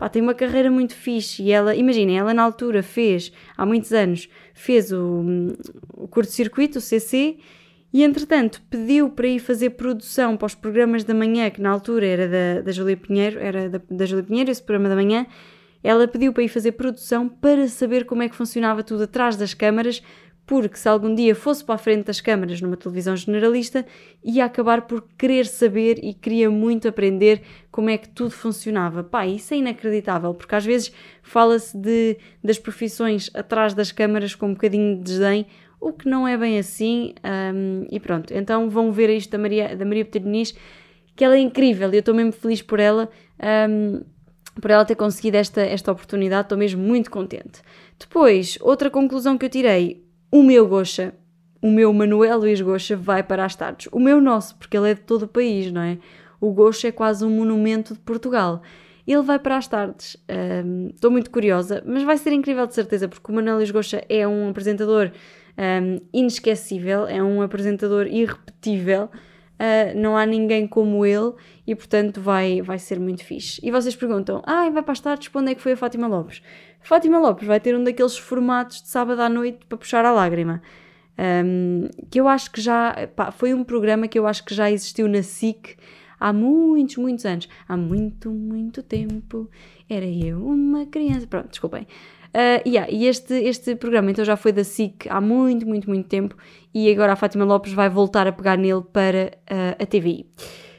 pá, 0.00 0.08
tem 0.08 0.22
uma 0.22 0.32
carreira 0.32 0.70
muito 0.70 0.94
fixe 0.94 1.42
e 1.42 1.52
ela, 1.52 1.76
imaginem, 1.76 2.18
ela 2.18 2.32
na 2.32 2.42
altura 2.42 2.82
fez, 2.82 3.30
há 3.54 3.66
muitos 3.66 3.92
anos, 3.92 4.30
fez 4.54 4.90
o, 4.90 5.22
o 5.92 6.08
curto-circuito, 6.08 6.78
o 6.78 6.80
CC, 6.80 7.36
e 7.92 8.02
entretanto 8.02 8.62
pediu 8.70 9.10
para 9.10 9.26
ir 9.28 9.40
fazer 9.40 9.70
produção 9.70 10.38
para 10.38 10.46
os 10.46 10.54
programas 10.54 11.04
da 11.04 11.12
manhã, 11.12 11.50
que 11.50 11.60
na 11.60 11.68
altura 11.68 12.06
era 12.06 12.26
da, 12.26 12.62
da 12.62 12.72
Júlia 12.72 12.96
Pinheiro, 12.96 13.38
era 13.38 13.68
da, 13.68 13.80
da 13.90 14.06
Júlia 14.06 14.24
Pinheiro, 14.24 14.50
esse 14.50 14.62
programa 14.62 14.88
da 14.88 14.94
manhã, 14.94 15.26
ela 15.84 16.08
pediu 16.08 16.32
para 16.32 16.44
ir 16.44 16.48
fazer 16.48 16.72
produção 16.72 17.28
para 17.28 17.68
saber 17.68 18.06
como 18.06 18.22
é 18.22 18.28
que 18.30 18.34
funcionava 18.34 18.82
tudo 18.82 19.02
atrás 19.02 19.36
das 19.36 19.52
câmaras, 19.52 20.02
porque 20.50 20.76
se 20.76 20.88
algum 20.88 21.14
dia 21.14 21.32
fosse 21.32 21.64
para 21.64 21.76
a 21.76 21.78
frente 21.78 22.06
das 22.06 22.20
câmaras 22.20 22.60
numa 22.60 22.76
televisão 22.76 23.14
generalista, 23.14 23.86
ia 24.20 24.44
acabar 24.44 24.82
por 24.82 25.06
querer 25.16 25.46
saber 25.46 26.00
e 26.02 26.12
queria 26.12 26.50
muito 26.50 26.88
aprender 26.88 27.42
como 27.70 27.88
é 27.88 27.96
que 27.96 28.08
tudo 28.08 28.32
funcionava. 28.32 29.04
Pá, 29.04 29.24
isso 29.24 29.54
é 29.54 29.58
inacreditável, 29.58 30.34
porque 30.34 30.52
às 30.56 30.64
vezes 30.66 30.92
fala-se 31.22 31.78
de, 31.78 32.18
das 32.42 32.58
profissões 32.58 33.30
atrás 33.32 33.74
das 33.74 33.92
câmaras 33.92 34.34
com 34.34 34.46
um 34.46 34.54
bocadinho 34.54 34.96
de 34.96 35.04
desdém, 35.04 35.46
o 35.80 35.92
que 35.92 36.08
não 36.08 36.26
é 36.26 36.36
bem 36.36 36.58
assim, 36.58 37.14
um, 37.54 37.86
e 37.88 38.00
pronto. 38.00 38.34
Então 38.34 38.68
vão 38.68 38.90
ver 38.90 39.08
isto 39.08 39.30
da 39.30 39.38
Maria, 39.38 39.76
da 39.76 39.84
Maria 39.84 40.04
Peternich, 40.04 40.56
que 41.14 41.24
ela 41.24 41.36
é 41.36 41.38
incrível, 41.38 41.92
e 41.92 41.94
eu 41.94 42.00
estou 42.00 42.12
mesmo 42.12 42.32
feliz 42.32 42.60
por 42.60 42.80
ela. 42.80 43.08
Um, 43.70 44.02
por 44.60 44.68
ela 44.68 44.84
ter 44.84 44.96
conseguido 44.96 45.36
esta, 45.36 45.60
esta 45.60 45.92
oportunidade, 45.92 46.46
estou 46.46 46.58
mesmo 46.58 46.82
muito 46.82 47.08
contente. 47.08 47.62
Depois, 47.96 48.58
outra 48.60 48.90
conclusão 48.90 49.38
que 49.38 49.46
eu 49.46 49.48
tirei, 49.48 50.09
o 50.30 50.42
meu 50.42 50.66
Gocha, 50.66 51.14
o 51.60 51.70
meu 51.70 51.92
Manuel 51.92 52.38
Luís 52.38 52.60
Gocha 52.60 52.96
vai 52.96 53.22
para 53.22 53.44
as 53.44 53.54
tardes. 53.54 53.88
O 53.92 53.98
meu 53.98 54.20
nosso, 54.20 54.56
porque 54.56 54.76
ele 54.76 54.90
é 54.90 54.94
de 54.94 55.00
todo 55.00 55.24
o 55.24 55.28
país, 55.28 55.70
não 55.70 55.82
é? 55.82 55.98
O 56.40 56.52
Gocha 56.52 56.88
é 56.88 56.92
quase 56.92 57.24
um 57.24 57.30
monumento 57.30 57.94
de 57.94 58.00
Portugal. 58.00 58.62
Ele 59.06 59.22
vai 59.22 59.38
para 59.38 59.56
as 59.56 59.66
tardes. 59.66 60.16
Um, 60.64 60.88
estou 60.94 61.10
muito 61.10 61.30
curiosa, 61.30 61.82
mas 61.84 62.02
vai 62.02 62.16
ser 62.16 62.32
incrível 62.32 62.66
de 62.66 62.74
certeza, 62.74 63.08
porque 63.08 63.30
o 63.30 63.34
Manuel 63.34 63.56
Luís 63.56 63.70
Gocha 63.70 64.04
é 64.08 64.26
um 64.26 64.48
apresentador 64.48 65.10
um, 65.58 66.00
inesquecível, 66.12 67.06
é 67.06 67.22
um 67.22 67.42
apresentador 67.42 68.06
irrepetível. 68.06 69.10
Uh, 69.60 69.92
não 69.94 70.16
há 70.16 70.24
ninguém 70.24 70.66
como 70.66 71.04
ele 71.04 71.34
e, 71.66 71.74
portanto, 71.74 72.18
vai, 72.18 72.62
vai 72.62 72.78
ser 72.78 72.98
muito 72.98 73.22
fixe. 73.22 73.60
E 73.62 73.70
vocês 73.70 73.94
perguntam: 73.94 74.42
ah, 74.46 74.70
vai 74.70 74.82
para 74.82 74.92
as 74.92 75.00
tardes, 75.00 75.28
para 75.28 75.42
onde 75.42 75.52
é 75.52 75.54
que 75.54 75.60
foi 75.60 75.72
a 75.72 75.76
Fátima 75.76 76.06
Lopes? 76.06 76.40
Fátima 76.80 77.18
Lopes 77.18 77.46
vai 77.46 77.60
ter 77.60 77.76
um 77.76 77.84
daqueles 77.84 78.16
formatos 78.16 78.82
de 78.82 78.88
sábado 78.88 79.20
à 79.20 79.28
noite 79.28 79.60
para 79.68 79.78
puxar 79.78 80.04
a 80.04 80.12
lágrima. 80.12 80.62
Um, 81.18 81.88
que 82.10 82.18
eu 82.18 82.26
acho 82.26 82.50
que 82.50 82.60
já 82.60 82.94
pá, 83.14 83.30
foi 83.30 83.52
um 83.52 83.62
programa 83.62 84.08
que 84.08 84.18
eu 84.18 84.26
acho 84.26 84.44
que 84.44 84.54
já 84.54 84.70
existiu 84.70 85.06
na 85.06 85.22
SIC 85.22 85.76
há 86.18 86.32
muitos, 86.32 86.96
muitos 86.96 87.24
anos. 87.26 87.48
Há 87.68 87.76
muito, 87.76 88.30
muito 88.30 88.82
tempo. 88.82 89.48
Era 89.88 90.06
eu 90.06 90.46
uma 90.46 90.86
criança. 90.86 91.26
Pronto, 91.26 91.50
desculpem. 91.50 91.86
Uh, 92.30 92.62
yeah, 92.66 92.88
e 92.90 93.06
este, 93.06 93.34
este 93.34 93.74
programa 93.74 94.10
então 94.12 94.24
já 94.24 94.36
foi 94.36 94.52
da 94.52 94.62
SIC 94.62 95.08
há 95.08 95.20
muito, 95.20 95.66
muito, 95.66 95.90
muito 95.90 96.06
tempo 96.06 96.36
e 96.72 96.88
agora 96.88 97.14
a 97.14 97.16
Fátima 97.16 97.44
Lopes 97.44 97.72
vai 97.72 97.90
voltar 97.90 98.24
a 98.28 98.30
pegar 98.30 98.56
nele 98.56 98.82
para 98.92 99.32
uh, 99.50 99.82
a 99.82 99.86
TVI. 99.86 100.26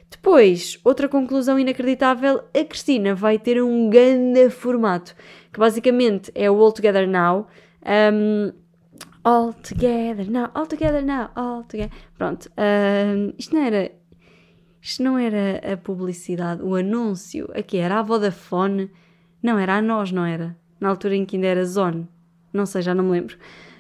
Depois, 0.10 0.80
outra 0.84 1.10
conclusão 1.10 1.60
inacreditável, 1.60 2.42
a 2.54 2.64
Cristina 2.64 3.14
vai 3.14 3.38
ter 3.38 3.62
um 3.62 3.90
grande 3.90 4.50
formato. 4.50 5.14
Que 5.52 5.60
basicamente 5.60 6.32
é 6.34 6.50
o 6.50 6.62
All 6.62 6.72
Together 6.72 7.08
Now. 7.08 7.48
Um, 7.86 8.54
all 9.24 9.54
Together 9.54 10.30
Now, 10.30 10.50
All 10.54 10.66
Together 10.66 11.04
Now, 11.04 11.30
All 11.36 11.64
Together. 11.64 11.92
Pronto, 12.18 12.50
um, 12.58 13.34
isto 13.38 13.56
não 13.56 13.64
era. 13.64 13.92
Isto 14.82 15.04
não 15.04 15.18
era 15.18 15.74
a 15.74 15.78
publicidade, 15.78 16.64
o 16.64 16.76
anúncio. 16.76 17.48
Aqui 17.54 17.78
era 17.78 18.00
a 18.00 18.02
Vodafone. 18.02 18.90
Não, 19.42 19.60
era 19.60 19.78
a 19.78 19.82
nós, 19.82 20.12
não 20.12 20.26
era? 20.26 20.58
Na 20.80 20.90
altura 20.90 21.16
em 21.16 21.24
que 21.24 21.36
ainda 21.36 21.48
era 21.48 21.64
Zone. 21.64 22.08
Não 22.52 22.66
sei, 22.66 22.82
já 22.82 22.96
não 22.96 23.04
me 23.04 23.12
lembro. 23.12 23.38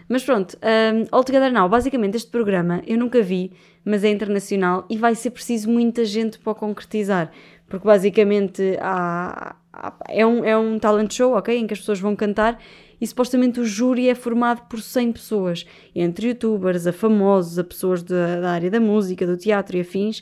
Mas 0.07 0.23
pronto, 0.23 0.57
um, 0.57 1.07
All 1.09 1.23
Together 1.23 1.51
Now, 1.51 1.69
basicamente 1.69 2.17
este 2.17 2.29
programa 2.29 2.83
eu 2.85 2.97
nunca 2.97 3.21
vi, 3.21 3.53
mas 3.83 4.03
é 4.03 4.09
internacional 4.09 4.85
e 4.89 4.97
vai 4.97 5.15
ser 5.15 5.31
preciso 5.31 5.69
muita 5.71 6.03
gente 6.03 6.37
para 6.37 6.51
o 6.51 6.55
concretizar, 6.55 7.31
porque 7.71 7.87
basicamente 7.87 8.77
há, 8.81 9.55
há, 9.71 9.93
é, 10.09 10.25
um, 10.25 10.43
é 10.43 10.57
um 10.57 10.77
talent 10.77 11.13
show, 11.13 11.35
ok? 11.35 11.57
Em 11.57 11.65
que 11.65 11.73
as 11.73 11.79
pessoas 11.79 12.01
vão 12.01 12.17
cantar 12.17 12.59
e 12.99 13.07
supostamente 13.07 13.61
o 13.61 13.65
júri 13.65 14.09
é 14.09 14.13
formado 14.13 14.67
por 14.67 14.81
100 14.81 15.13
pessoas, 15.13 15.65
entre 15.95 16.27
youtubers, 16.27 16.85
a 16.85 16.91
famosos, 16.91 17.57
a 17.57 17.63
pessoas 17.63 18.03
da, 18.03 18.41
da 18.41 18.51
área 18.51 18.69
da 18.69 18.79
música, 18.79 19.25
do 19.25 19.37
teatro 19.37 19.77
e 19.77 19.81
afins, 19.81 20.21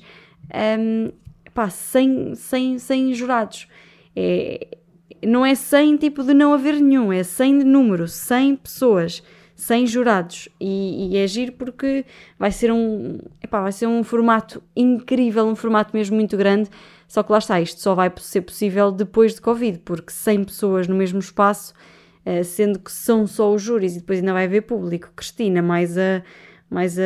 um, 0.79 1.11
pá, 1.53 1.69
100, 1.69 2.35
100, 2.35 2.77
100 2.77 3.13
jurados. 3.15 3.67
É, 4.15 4.77
não 5.25 5.43
é 5.43 5.55
100 5.55 5.97
tipo 5.97 6.23
de 6.23 6.33
não 6.35 6.53
haver 6.53 6.79
nenhum, 6.79 7.11
é 7.11 7.23
100 7.23 7.59
de 7.59 7.65
número, 7.65 8.07
100 8.07 8.57
pessoas, 8.57 9.23
100 9.55 9.87
jurados. 9.87 10.49
E, 10.61 11.13
e 11.13 11.17
é 11.17 11.25
giro 11.25 11.53
porque 11.53 12.05
vai 12.37 12.51
ser 12.51 12.71
um, 12.71 13.17
epá, 13.43 13.59
vai 13.61 13.71
ser 13.71 13.87
um 13.87 14.03
formato 14.03 14.61
incrível, 14.75 15.45
um 15.47 15.55
formato 15.55 15.97
mesmo 15.97 16.15
muito 16.15 16.37
grande. 16.37 16.69
Só 17.09 17.23
que 17.23 17.31
lá 17.31 17.39
está, 17.39 17.59
isto 17.59 17.81
só 17.81 17.95
vai 17.95 18.13
ser 18.19 18.41
possível 18.41 18.91
depois 18.91 19.33
de 19.33 19.41
Covid, 19.41 19.79
porque 19.79 20.13
100 20.13 20.43
pessoas 20.43 20.87
no 20.87 20.95
mesmo 20.95 21.17
espaço, 21.17 21.73
eh, 22.23 22.43
sendo 22.43 22.77
que 22.77 22.91
são 22.91 23.25
só 23.25 23.51
os 23.51 23.63
júris 23.63 23.95
e 23.95 23.99
depois 23.99 24.19
ainda 24.19 24.31
vai 24.31 24.45
haver 24.45 24.61
público. 24.61 25.11
Cristina, 25.15 25.59
mais, 25.59 25.97
a, 25.97 26.21
mais 26.69 26.99
a, 26.99 27.01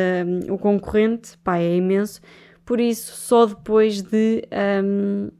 o 0.52 0.58
concorrente, 0.58 1.38
pá, 1.38 1.56
é 1.56 1.76
imenso. 1.76 2.20
Por 2.66 2.80
isso, 2.80 3.16
só 3.16 3.46
depois 3.46 4.02
de. 4.02 4.44
Um, 4.84 5.30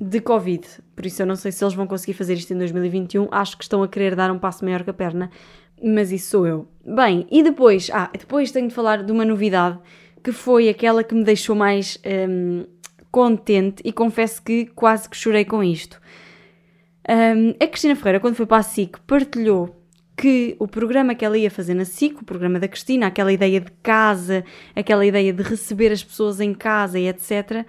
de 0.00 0.20
Covid. 0.20 0.66
Por 0.94 1.06
isso 1.06 1.22
eu 1.22 1.26
não 1.26 1.36
sei 1.36 1.52
se 1.52 1.62
eles 1.62 1.74
vão 1.74 1.86
conseguir 1.86 2.14
fazer 2.14 2.34
isto 2.34 2.52
em 2.52 2.58
2021. 2.58 3.28
Acho 3.30 3.56
que 3.56 3.64
estão 3.64 3.82
a 3.82 3.88
querer 3.88 4.14
dar 4.14 4.30
um 4.30 4.38
passo 4.38 4.64
maior 4.64 4.82
que 4.82 4.90
a 4.90 4.94
perna, 4.94 5.30
mas 5.82 6.12
isso 6.12 6.30
sou 6.30 6.46
eu. 6.46 6.68
Bem, 6.84 7.26
e 7.30 7.42
depois, 7.42 7.90
ah, 7.92 8.10
depois 8.12 8.52
tenho 8.52 8.68
de 8.68 8.74
falar 8.74 9.02
de 9.02 9.10
uma 9.10 9.24
novidade 9.24 9.78
que 10.22 10.32
foi 10.32 10.68
aquela 10.68 11.04
que 11.04 11.14
me 11.14 11.22
deixou 11.22 11.54
mais 11.54 11.98
um, 12.28 12.64
contente 13.14 13.80
e 13.84 13.92
confesso 13.92 14.42
que 14.42 14.66
quase 14.74 15.08
que 15.08 15.16
chorei 15.16 15.44
com 15.44 15.62
isto. 15.62 16.00
Um, 17.08 17.50
a 17.62 17.68
Cristina 17.68 17.94
Ferreira, 17.94 18.18
quando 18.18 18.34
foi 18.34 18.44
para 18.44 18.56
a 18.56 18.62
SIC, 18.64 18.98
partilhou 19.06 19.72
que 20.16 20.56
o 20.58 20.66
programa 20.66 21.14
que 21.14 21.24
ela 21.24 21.38
ia 21.38 21.48
fazer 21.48 21.74
na 21.74 21.84
SIC, 21.84 22.22
o 22.22 22.24
programa 22.24 22.58
da 22.58 22.66
Cristina, 22.66 23.06
aquela 23.06 23.32
ideia 23.32 23.60
de 23.60 23.70
casa, 23.84 24.44
aquela 24.74 25.06
ideia 25.06 25.32
de 25.32 25.44
receber 25.44 25.92
as 25.92 26.02
pessoas 26.02 26.40
em 26.40 26.52
casa 26.52 26.98
e 26.98 27.06
etc., 27.06 27.64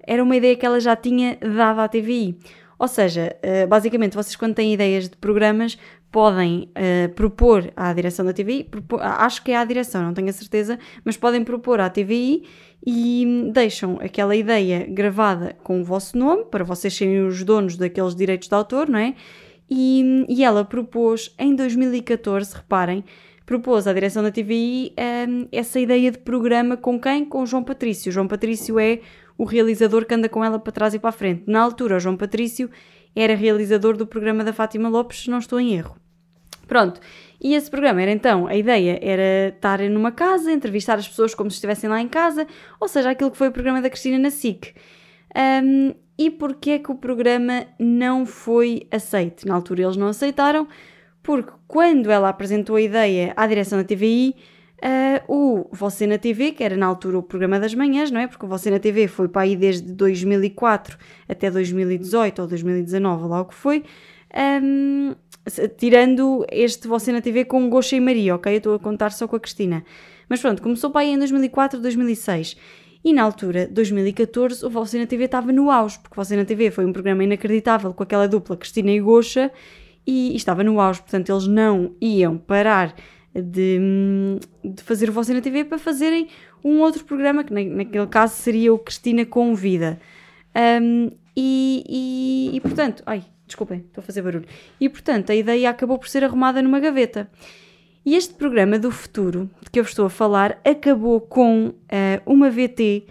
era 0.00 0.22
uma 0.22 0.34
ideia 0.34 0.56
que 0.56 0.64
ela 0.64 0.80
já 0.80 0.96
tinha 0.96 1.36
dado 1.42 1.80
à 1.80 1.88
TVI. 1.88 2.38
Ou 2.78 2.88
seja, 2.88 3.36
eh, 3.42 3.66
basicamente, 3.66 4.14
vocês 4.14 4.34
quando 4.34 4.54
têm 4.54 4.72
ideias 4.72 5.10
de 5.10 5.16
programas 5.16 5.76
podem 6.10 6.70
uh, 6.72 7.12
propor 7.14 7.70
à 7.76 7.92
direção 7.92 8.24
da 8.24 8.32
TVI, 8.32 8.64
propor, 8.64 9.02
acho 9.02 9.42
que 9.42 9.50
é 9.52 9.56
à 9.56 9.64
direção, 9.64 10.02
não 10.02 10.14
tenho 10.14 10.30
a 10.30 10.32
certeza, 10.32 10.78
mas 11.04 11.18
podem 11.18 11.44
propor 11.44 11.80
à 11.80 11.90
TVI 11.90 12.44
e 12.84 13.50
deixam 13.52 13.98
aquela 14.00 14.34
ideia 14.34 14.86
gravada 14.88 15.56
com 15.62 15.80
o 15.80 15.84
vosso 15.84 16.16
nome, 16.16 16.44
para 16.44 16.64
vocês 16.64 16.94
serem 16.94 17.26
os 17.26 17.42
donos 17.42 17.76
daqueles 17.76 18.14
direitos 18.14 18.48
de 18.48 18.54
autor, 18.54 18.88
não 18.88 18.98
é? 18.98 19.14
E, 19.68 20.24
e 20.28 20.44
ela 20.44 20.64
propôs 20.64 21.34
em 21.38 21.54
2014, 21.54 22.54
reparem, 22.54 23.04
propôs 23.44 23.86
à 23.86 23.92
direção 23.92 24.22
da 24.22 24.30
TVI 24.30 24.92
um, 24.96 25.02
ehm, 25.02 25.48
essa 25.50 25.80
ideia 25.80 26.10
de 26.10 26.18
programa 26.18 26.76
com 26.76 27.00
quem? 27.00 27.24
Com 27.24 27.42
o 27.42 27.46
João 27.46 27.64
Patrício. 27.64 28.10
O 28.10 28.12
João 28.12 28.28
Patrício 28.28 28.78
é 28.78 29.00
o 29.36 29.44
realizador 29.44 30.04
que 30.04 30.14
anda 30.14 30.28
com 30.28 30.44
ela 30.44 30.58
para 30.58 30.72
trás 30.72 30.94
e 30.94 30.98
para 30.98 31.10
a 31.10 31.12
frente. 31.12 31.44
Na 31.46 31.60
altura, 31.60 31.96
o 31.96 32.00
João 32.00 32.16
Patrício 32.16 32.70
era 33.14 33.34
realizador 33.34 33.96
do 33.96 34.06
programa 34.06 34.44
da 34.44 34.52
Fátima 34.52 34.88
Lopes, 34.88 35.22
se 35.22 35.30
não 35.30 35.38
estou 35.38 35.58
em 35.58 35.74
erro. 35.74 35.96
Pronto, 36.66 37.00
e 37.46 37.54
esse 37.54 37.70
programa 37.70 38.02
era 38.02 38.10
então, 38.10 38.48
a 38.48 38.56
ideia 38.56 38.98
era 39.00 39.54
estar 39.54 39.78
numa 39.88 40.10
casa, 40.10 40.50
entrevistar 40.50 40.98
as 40.98 41.06
pessoas 41.06 41.32
como 41.32 41.48
se 41.48 41.54
estivessem 41.54 41.88
lá 41.88 42.00
em 42.00 42.08
casa, 42.08 42.44
ou 42.80 42.88
seja, 42.88 43.10
aquilo 43.10 43.30
que 43.30 43.36
foi 43.36 43.46
o 43.46 43.52
programa 43.52 43.80
da 43.80 43.88
Cristina 43.88 44.18
na 44.18 44.30
SIC. 44.30 44.74
Um, 45.62 45.94
e 46.18 46.28
porquê 46.28 46.70
é 46.70 46.78
que 46.80 46.90
o 46.90 46.96
programa 46.96 47.64
não 47.78 48.26
foi 48.26 48.88
aceito? 48.90 49.46
Na 49.46 49.54
altura 49.54 49.82
eles 49.82 49.96
não 49.96 50.08
aceitaram, 50.08 50.66
porque 51.22 51.52
quando 51.68 52.10
ela 52.10 52.30
apresentou 52.30 52.74
a 52.74 52.82
ideia 52.82 53.32
à 53.36 53.46
direção 53.46 53.78
da 53.78 53.84
TVI, 53.84 54.34
Uh, 54.76 55.24
o 55.26 55.68
Você 55.72 56.06
na 56.06 56.18
TV, 56.18 56.52
que 56.52 56.62
era 56.62 56.76
na 56.76 56.84
altura 56.84 57.18
o 57.18 57.22
programa 57.22 57.58
das 57.58 57.74
manhãs, 57.74 58.10
não 58.10 58.20
é? 58.20 58.26
Porque 58.26 58.44
o 58.44 58.48
Você 58.48 58.70
na 58.70 58.78
TV 58.78 59.08
foi 59.08 59.26
para 59.26 59.40
aí 59.40 59.56
desde 59.56 59.90
2004 59.90 60.98
até 61.26 61.50
2018 61.50 62.42
ou 62.42 62.46
2019, 62.46 63.26
lá 63.26 63.40
o 63.40 63.46
que 63.46 63.54
foi. 63.54 63.84
Um, 64.36 65.14
tirando 65.76 66.44
este 66.50 66.88
Você 66.88 67.12
na 67.12 67.20
TV 67.20 67.44
com 67.44 67.68
Goxa 67.68 67.96
e 67.96 68.00
Maria, 68.00 68.34
ok? 68.34 68.52
Eu 68.52 68.58
estou 68.58 68.74
a 68.74 68.78
contar 68.78 69.12
só 69.12 69.28
com 69.28 69.36
a 69.36 69.40
Cristina. 69.40 69.84
Mas 70.28 70.40
pronto, 70.40 70.62
começou 70.62 70.90
para 70.90 71.02
aí 71.02 71.10
em 71.10 71.18
2004, 71.18 71.80
2006. 71.80 72.56
E 73.04 73.12
na 73.12 73.22
altura, 73.22 73.68
2014, 73.68 74.66
o 74.66 74.70
Você 74.70 74.98
na 74.98 75.06
TV 75.06 75.26
estava 75.26 75.52
no 75.52 75.70
auge, 75.70 75.98
porque 76.00 76.16
Você 76.16 76.36
na 76.36 76.44
TV 76.44 76.70
foi 76.70 76.84
um 76.84 76.92
programa 76.92 77.22
inacreditável 77.22 77.94
com 77.94 78.02
aquela 78.02 78.26
dupla 78.26 78.56
Cristina 78.56 78.90
e 78.90 79.00
Goxa 79.00 79.52
e, 80.06 80.32
e 80.32 80.36
estava 80.36 80.64
no 80.64 80.80
auge, 80.80 81.00
portanto 81.00 81.30
eles 81.30 81.46
não 81.46 81.94
iam 82.00 82.36
parar 82.36 82.94
de, 83.32 83.78
de 84.64 84.82
fazer 84.82 85.08
o 85.08 85.12
Você 85.12 85.32
na 85.32 85.40
TV 85.40 85.64
para 85.64 85.78
fazerem 85.78 86.28
um 86.64 86.80
outro 86.80 87.04
programa, 87.04 87.44
que 87.44 87.52
naquele 87.52 88.06
caso 88.08 88.34
seria 88.34 88.74
o 88.74 88.78
Cristina 88.78 89.24
Convida. 89.24 90.00
Um, 90.82 91.10
e, 91.36 91.84
e, 91.86 92.56
e, 92.56 92.60
portanto, 92.60 93.02
ai, 93.04 93.22
desculpem, 93.46 93.84
estou 93.86 94.02
a 94.02 94.04
fazer 94.04 94.22
barulho. 94.22 94.46
E 94.80 94.88
portanto, 94.88 95.30
a 95.30 95.34
ideia 95.34 95.70
acabou 95.70 95.98
por 95.98 96.08
ser 96.08 96.24
arrumada 96.24 96.60
numa 96.60 96.80
gaveta. 96.80 97.30
E 98.04 98.14
este 98.14 98.34
programa 98.34 98.78
do 98.78 98.90
futuro, 98.90 99.50
de 99.62 99.70
que 99.70 99.80
eu 99.80 99.82
estou 99.82 100.06
a 100.06 100.10
falar, 100.10 100.60
acabou 100.64 101.20
com 101.20 101.68
uh, 101.68 101.74
uma 102.24 102.50
VT 102.50 103.04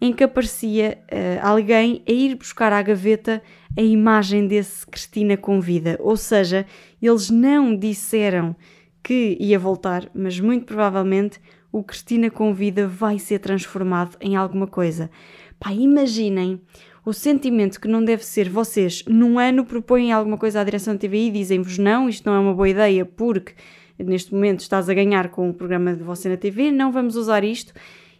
em 0.00 0.12
que 0.12 0.24
aparecia 0.24 0.98
uh, 1.10 1.46
alguém 1.46 2.02
a 2.06 2.12
ir 2.12 2.34
buscar 2.34 2.72
à 2.72 2.82
gaveta 2.82 3.42
a 3.78 3.80
imagem 3.80 4.46
desse 4.46 4.86
Cristina 4.86 5.36
Convida. 5.36 5.96
Ou 6.00 6.16
seja, 6.16 6.66
eles 7.00 7.30
não 7.30 7.74
disseram 7.74 8.54
que 9.02 9.36
ia 9.40 9.58
voltar, 9.58 10.08
mas 10.14 10.38
muito 10.38 10.66
provavelmente 10.66 11.40
o 11.72 11.82
Cristina 11.82 12.30
Convida 12.30 12.86
vai 12.86 13.18
ser 13.18 13.38
transformado 13.38 14.16
em 14.20 14.36
alguma 14.36 14.66
coisa. 14.66 15.10
Pá, 15.58 15.72
imaginem 15.72 16.60
o 17.04 17.12
sentimento 17.12 17.80
que 17.80 17.88
não 17.88 18.04
deve 18.04 18.24
ser 18.24 18.48
vocês 18.48 19.04
num 19.08 19.38
ano 19.38 19.64
propõem 19.64 20.12
alguma 20.12 20.38
coisa 20.38 20.60
à 20.60 20.64
direção 20.64 20.94
da 20.94 21.00
TVI 21.00 21.28
e 21.28 21.30
dizem-vos 21.30 21.78
não, 21.78 22.08
isto 22.08 22.24
não 22.28 22.36
é 22.36 22.38
uma 22.38 22.54
boa 22.54 22.68
ideia 22.68 23.04
porque 23.04 23.54
neste 23.98 24.32
momento 24.32 24.60
estás 24.60 24.88
a 24.88 24.94
ganhar 24.94 25.28
com 25.28 25.50
o 25.50 25.54
programa 25.54 25.94
de 25.94 26.02
você 26.02 26.28
na 26.28 26.36
TV, 26.36 26.70
não 26.70 26.92
vamos 26.92 27.16
usar 27.16 27.44
isto. 27.44 27.72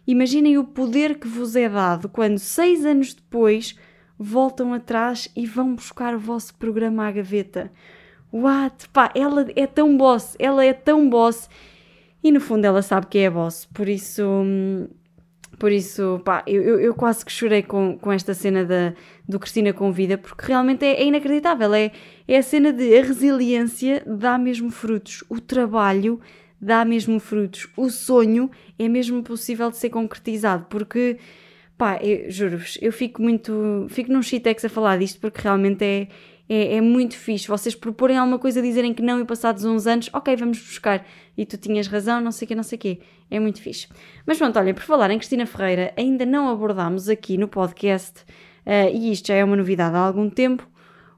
Imaginem 0.05 0.57
o 0.57 0.65
poder 0.65 1.17
que 1.17 1.27
vos 1.27 1.55
é 1.55 1.69
dado 1.69 2.09
quando 2.09 2.37
seis 2.37 2.85
anos 2.85 3.13
depois 3.13 3.77
voltam 4.19 4.73
atrás 4.73 5.29
e 5.35 5.45
vão 5.45 5.75
buscar 5.75 6.13
o 6.13 6.19
vosso 6.19 6.53
programa 6.55 7.07
à 7.07 7.11
gaveta. 7.11 7.71
What? 8.31 8.89
Pá, 8.89 9.11
ela 9.15 9.45
é 9.55 9.65
tão 9.65 9.95
boss, 9.95 10.35
ela 10.37 10.65
é 10.65 10.73
tão 10.73 11.09
boss 11.09 11.49
e 12.23 12.31
no 12.31 12.41
fundo 12.41 12.65
ela 12.65 12.81
sabe 12.81 13.07
que 13.07 13.19
é 13.19 13.29
boss, 13.29 13.65
por 13.73 13.87
isso. 13.87 14.23
Por 15.59 15.71
isso, 15.71 16.19
pá, 16.25 16.43
eu, 16.47 16.79
eu, 16.79 16.93
quase 16.93 17.23
que 17.23 17.31
chorei 17.31 17.61
com, 17.61 17.97
com 17.97 18.11
esta 18.11 18.33
cena 18.33 18.65
da, 18.65 18.93
do 19.27 19.39
Cristina 19.39 19.71
Convida, 19.71 20.17
porque 20.17 20.45
realmente 20.47 20.83
é, 20.83 21.01
é 21.01 21.05
inacreditável. 21.05 21.73
É, 21.73 21.91
é 22.27 22.37
a 22.37 22.43
cena 22.43 22.73
de 22.73 22.97
a 22.97 23.03
resiliência 23.03 24.03
dá 24.05 24.37
mesmo 24.37 24.69
frutos, 24.71 25.23
o 25.29 25.39
trabalho 25.39 26.19
dá 26.59 26.83
mesmo 26.83 27.19
frutos, 27.19 27.67
o 27.77 27.89
sonho 27.89 28.49
é 28.79 28.87
mesmo 28.87 29.21
possível 29.21 29.69
de 29.69 29.77
ser 29.77 29.89
concretizado, 29.89 30.65
porque, 30.69 31.17
pá, 31.77 31.99
juro-vos, 32.29 32.77
eu 32.81 32.91
fico 32.91 33.21
muito. 33.21 33.85
fico 33.89 34.11
num 34.11 34.21
shitex 34.21 34.65
a 34.65 34.69
falar 34.69 34.97
disto, 34.97 35.19
porque 35.19 35.41
realmente 35.41 35.83
é 35.83 36.07
é, 36.47 36.75
é, 36.75 36.81
muito 36.81 37.15
fixe. 37.15 37.47
Vocês 37.47 37.73
proporem 37.73 38.17
alguma 38.17 38.37
coisa, 38.37 38.61
dizerem 38.61 38.93
que 38.93 39.01
não 39.01 39.19
e 39.19 39.25
passados 39.25 39.63
uns 39.63 39.87
anos, 39.87 40.09
ok, 40.13 40.35
vamos 40.35 40.59
buscar. 40.59 41.05
E 41.37 41.45
tu 41.45 41.57
tinhas 41.57 41.87
razão, 41.87 42.21
não 42.21 42.31
sei 42.31 42.45
o 42.45 42.47
que, 42.49 42.55
não 42.55 42.63
sei 42.63 42.77
o 42.77 42.79
quê. 42.79 42.99
É 43.31 43.39
muito 43.39 43.61
fixe. 43.61 43.87
Mas 44.25 44.37
pronto, 44.37 44.57
olhem, 44.59 44.73
por 44.73 44.83
falar 44.83 45.09
em 45.11 45.17
Cristina 45.17 45.45
Ferreira, 45.45 45.93
ainda 45.97 46.25
não 46.25 46.49
abordámos 46.49 47.09
aqui 47.09 47.37
no 47.37 47.47
podcast, 47.47 48.21
uh, 48.65 48.93
e 48.93 49.11
isto 49.11 49.27
já 49.27 49.35
é 49.35 49.43
uma 49.43 49.55
novidade 49.55 49.95
há 49.95 49.99
algum 49.99 50.29
tempo, 50.29 50.67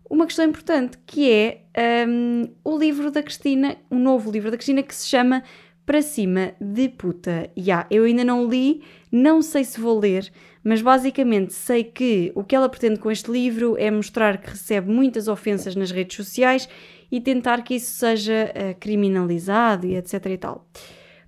uma 0.09 0.25
questão 0.25 0.45
importante, 0.45 0.97
que 1.05 1.29
é 1.31 1.65
um, 2.07 2.43
o 2.63 2.77
livro 2.77 3.09
da 3.09 3.23
Cristina, 3.23 3.75
um 3.89 3.99
novo 3.99 4.31
livro 4.31 4.51
da 4.51 4.57
Cristina 4.57 4.83
que 4.83 4.93
se 4.93 5.07
chama 5.07 5.43
Para 5.85 6.01
Cima 6.01 6.53
de 6.61 6.89
Puta. 6.89 7.49
Yeah, 7.57 7.87
eu 7.89 8.03
ainda 8.03 8.23
não 8.23 8.47
li, 8.47 8.83
não 9.11 9.41
sei 9.41 9.63
se 9.63 9.79
vou 9.79 9.97
ler, 9.99 10.31
mas 10.65 10.81
basicamente 10.81 11.53
sei 11.53 11.83
que 11.83 12.31
o 12.33 12.43
que 12.43 12.55
ela 12.55 12.67
pretende 12.67 12.99
com 12.99 13.11
este 13.11 13.29
livro 13.29 13.77
é 13.77 13.91
mostrar 13.91 14.39
que 14.39 14.49
recebe 14.49 14.91
muitas 14.91 15.27
ofensas 15.27 15.75
nas 15.75 15.91
redes 15.91 16.15
sociais 16.17 16.67
e 17.11 17.21
tentar 17.21 17.61
que 17.63 17.75
isso 17.75 17.91
seja 17.93 18.51
uh, 18.51 18.79
criminalizado 18.79 19.85
e 19.85 19.95
etc 19.95 20.25
e 20.25 20.37
tal. 20.39 20.67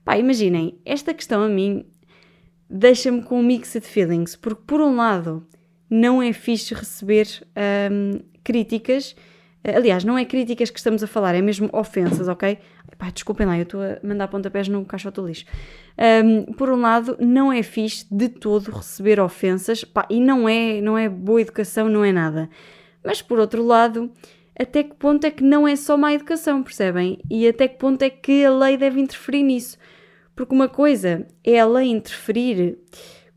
Pá, 0.04 0.18
imaginem, 0.18 0.80
esta 0.84 1.14
questão 1.14 1.44
a 1.44 1.48
mim 1.48 1.86
deixa-me 2.68 3.22
com 3.22 3.44
mixed 3.44 3.86
feelings, 3.86 4.36
porque 4.36 4.64
por 4.66 4.82
um 4.82 4.96
lado 4.96 5.46
não 5.88 6.20
é 6.20 6.34
fixe 6.34 6.74
receber 6.74 7.28
um, 7.92 8.20
críticas, 8.44 9.16
aliás, 9.64 10.04
não 10.04 10.18
é 10.18 10.26
críticas 10.26 10.70
que 10.70 10.80
estamos 10.80 11.04
a 11.04 11.08
falar, 11.08 11.36
é 11.36 11.42
mesmo 11.42 11.70
ofensas, 11.74 12.28
ok? 12.28 12.58
Pá, 12.98 13.10
desculpem 13.10 13.46
lá, 13.46 13.58
eu 13.58 13.64
estou 13.64 13.82
a 13.82 14.00
mandar 14.04 14.28
pontapés 14.28 14.68
no 14.68 14.84
caixote 14.86 15.16
do 15.16 15.28
lixo. 15.28 15.46
Um, 16.24 16.54
por 16.54 16.70
um 16.70 16.80
lado, 16.80 17.18
não 17.20 17.52
é 17.52 17.62
fixe 17.62 18.06
de 18.10 18.30
todo 18.30 18.72
receber 18.72 19.20
ofensas, 19.20 19.84
pá, 19.84 20.08
e 20.10 20.20
não 20.20 20.48
é, 20.48 20.82
não 20.82 20.98
é 20.98 21.10
boa 21.10 21.42
educação, 21.42 21.90
não 21.90 22.04
é 22.04 22.12
nada. 22.12 22.50
Mas 23.04 23.22
por 23.22 23.40
outro 23.40 23.64
lado, 23.64 24.12
até 24.60 24.84
que 24.84 24.96
ponto 24.96 25.26
é 25.26 25.32
que 25.32 25.44
não 25.44 25.68
é 25.68 25.76
só 25.76 25.96
má 25.96 26.14
educação, 26.14 26.64
percebem? 26.64 27.20
E 27.30 27.48
até 27.48 27.68
que 27.68 27.78
ponto 27.78 28.02
é 28.02 28.10
que 28.10 28.44
a 28.44 28.52
lei 28.52 28.78
deve 28.78 29.00
interferir 29.00 29.44
nisso? 29.44 29.78
Porque 30.36 30.54
uma 30.54 30.68
coisa 30.68 31.28
é 31.44 31.60
a 31.60 31.66
lei 31.66 31.88
interferir 31.88 32.78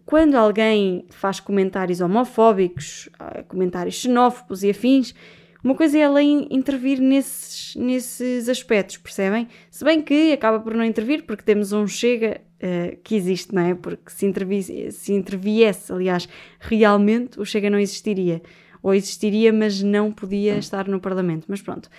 quando 0.05 0.35
alguém 0.35 1.07
faz 1.11 1.39
comentários 1.39 2.01
homofóbicos, 2.01 3.09
ah, 3.19 3.45
comentários 3.47 3.95
xenófobos 3.95 4.65
e 4.65 4.71
afins, 4.71 5.15
uma 5.63 5.75
coisa 5.75 5.99
é 5.99 6.05
a 6.05 6.11
lei 6.11 6.47
intervir 6.51 7.01
nesses, 7.01 7.75
nesses 7.77 8.49
aspectos, 8.49 8.97
percebem? 8.97 9.49
Se 9.71 9.85
bem 9.85 10.03
que 10.03 10.33
acaba 10.33 10.61
por 10.61 10.75
não 10.75 10.85
intervir, 10.85 11.25
porque 11.25 11.43
temos 11.43 11.73
um 11.73 11.87
chega 11.87 12.41
uh, 12.57 12.97
que 13.03 13.15
existe, 13.15 13.55
não 13.55 13.63
é? 13.63 13.75
Porque 13.75 14.11
se, 14.11 14.93
se 14.93 15.13
interviesse, 15.13 15.93
aliás, 15.93 16.29
realmente, 16.59 17.41
o 17.41 17.45
chega 17.45 17.71
não 17.71 17.79
existiria. 17.79 18.43
Ou 18.83 18.95
existiria, 18.95 19.53
mas 19.53 19.83
não 19.83 20.11
podia 20.11 20.57
estar 20.57 20.89
no 20.89 21.01
Parlamento. 21.01 21.45
Mas 21.49 21.61
pronto 21.61 21.91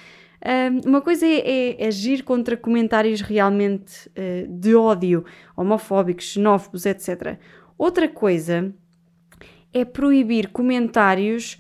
uma 0.86 1.02
coisa 1.02 1.26
é, 1.26 1.82
é, 1.82 1.88
agir 1.88 2.24
contra 2.24 2.58
comentários 2.58 3.22
realmente 3.22 4.10
uh, 4.10 4.48
de 4.48 4.76
ódio, 4.76 5.24
homofóbicos, 5.56 6.26
xenófobos, 6.26 6.86
etc. 6.86 7.38
Outra 7.78 8.08
coisa 8.08 8.74
é 9.74 9.86
proibir 9.86 10.50
comentários 10.50 11.60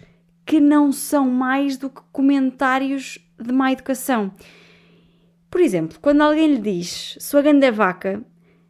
que 0.51 0.59
não 0.59 0.91
são 0.91 1.29
mais 1.29 1.77
do 1.77 1.89
que 1.89 2.01
comentários 2.11 3.17
de 3.39 3.53
má 3.53 3.71
educação. 3.71 4.33
Por 5.49 5.61
exemplo, 5.61 5.97
quando 6.01 6.19
alguém 6.19 6.55
lhe 6.55 6.59
diz 6.59 7.15
sua 7.21 7.41
grande 7.41 7.65
é 7.65 7.71
vaca, 7.71 8.21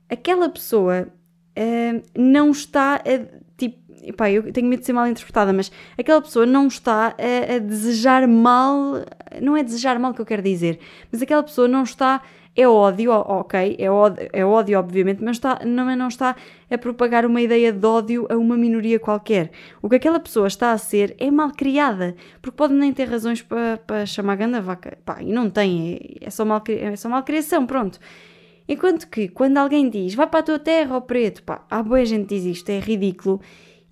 aquela 0.08 0.48
pessoa 0.48 1.08
uh, 1.08 2.04
não 2.16 2.52
está 2.52 2.98
a 2.98 4.08
epá, 4.08 4.30
eu 4.30 4.54
tenho 4.54 4.68
medo 4.68 4.82
de 4.82 4.86
ser 4.86 4.94
mal 4.94 5.08
interpretada, 5.08 5.52
mas 5.52 5.72
aquela 5.98 6.22
pessoa 6.22 6.46
não 6.46 6.68
está 6.68 7.16
a, 7.18 7.56
a, 7.56 7.58
desejar 7.58 8.28
mal, 8.28 9.04
não 9.42 9.58
é 9.58 9.64
desejar 9.64 9.98
mal 9.98 10.14
que 10.14 10.22
eu 10.22 10.26
quero 10.26 10.44
dizer, 10.44 10.80
mas 11.12 11.20
aquela 11.20 11.42
pessoa 11.42 11.68
não 11.68 11.82
está, 11.82 12.22
é 12.56 12.68
ódio, 12.68 13.12
ok, 13.12 13.76
é 13.80 13.90
ódio, 13.90 14.30
é 14.34 14.46
ódio 14.46 14.78
obviamente, 14.78 15.24
mas 15.24 15.38
está, 15.38 15.62
não, 15.66 15.96
não 15.96 16.08
está 16.08 16.36
a 16.70 16.78
propagar 16.78 17.26
uma 17.26 17.42
ideia 17.42 17.72
de 17.72 17.86
ódio 17.86 18.28
a 18.30 18.36
uma 18.36 18.58
minoria 18.58 19.00
qualquer. 19.00 19.52
O 19.82 19.88
que 19.88 19.96
aquela 19.96 20.20
pessoa 20.20 20.48
está 20.48 20.72
a 20.72 20.78
ser 20.78 21.16
é 21.18 21.32
mal 21.32 21.52
criada, 21.52 22.16
porque 22.42 22.58
pode 22.58 22.74
nem 22.74 22.92
ter 22.92 23.06
razões 23.06 23.42
para, 23.42 23.78
para 23.78 24.06
chamar 24.06 24.36
ganda 24.36 24.60
vaca, 24.62 24.98
pá, 25.06 25.22
e 25.22 25.32
não 25.32 25.50
tem, 25.50 26.20
é, 26.22 26.28
é, 26.28 26.30
só 26.30 26.44
mal, 26.44 26.62
é 26.68 26.96
só 26.96 27.08
mal 27.08 27.24
criação, 27.24 27.66
pronto. 27.66 28.00
Enquanto 28.68 29.08
que 29.10 29.28
quando 29.28 29.58
alguém 29.58 29.90
diz 29.90 30.14
vai 30.14 30.28
para 30.28 30.40
a 30.42 30.44
tua 30.44 30.60
terra, 30.60 30.98
ó 30.98 31.02
preto, 31.02 31.44
pá, 31.44 31.66
há 31.70 31.82
boa 31.82 32.04
gente 32.06 32.28
diz 32.30 32.46
isto, 32.46 32.70
é 32.70 32.80
ridículo 32.80 33.42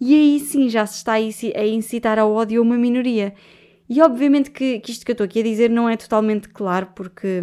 e 0.02 0.16
aí 0.16 0.40
sim 0.40 0.70
já 0.70 0.86
se 0.86 0.96
está 0.98 1.14
a 1.14 1.68
incitar 1.68 2.18
ao 2.18 2.32
ódio 2.32 2.62
a 2.62 2.64
uma 2.64 2.78
minoria. 2.78 3.34
E 3.90 4.02
obviamente 4.04 4.52
que, 4.52 4.80
que 4.80 4.92
isto 4.92 5.04
que 5.04 5.12
eu 5.12 5.14
estou 5.14 5.26
aqui 5.26 5.40
a 5.40 5.44
dizer 5.44 5.68
não 5.68 5.90
é 5.90 5.98
totalmente 5.98 6.48
claro, 6.48 6.90
porque, 6.96 7.42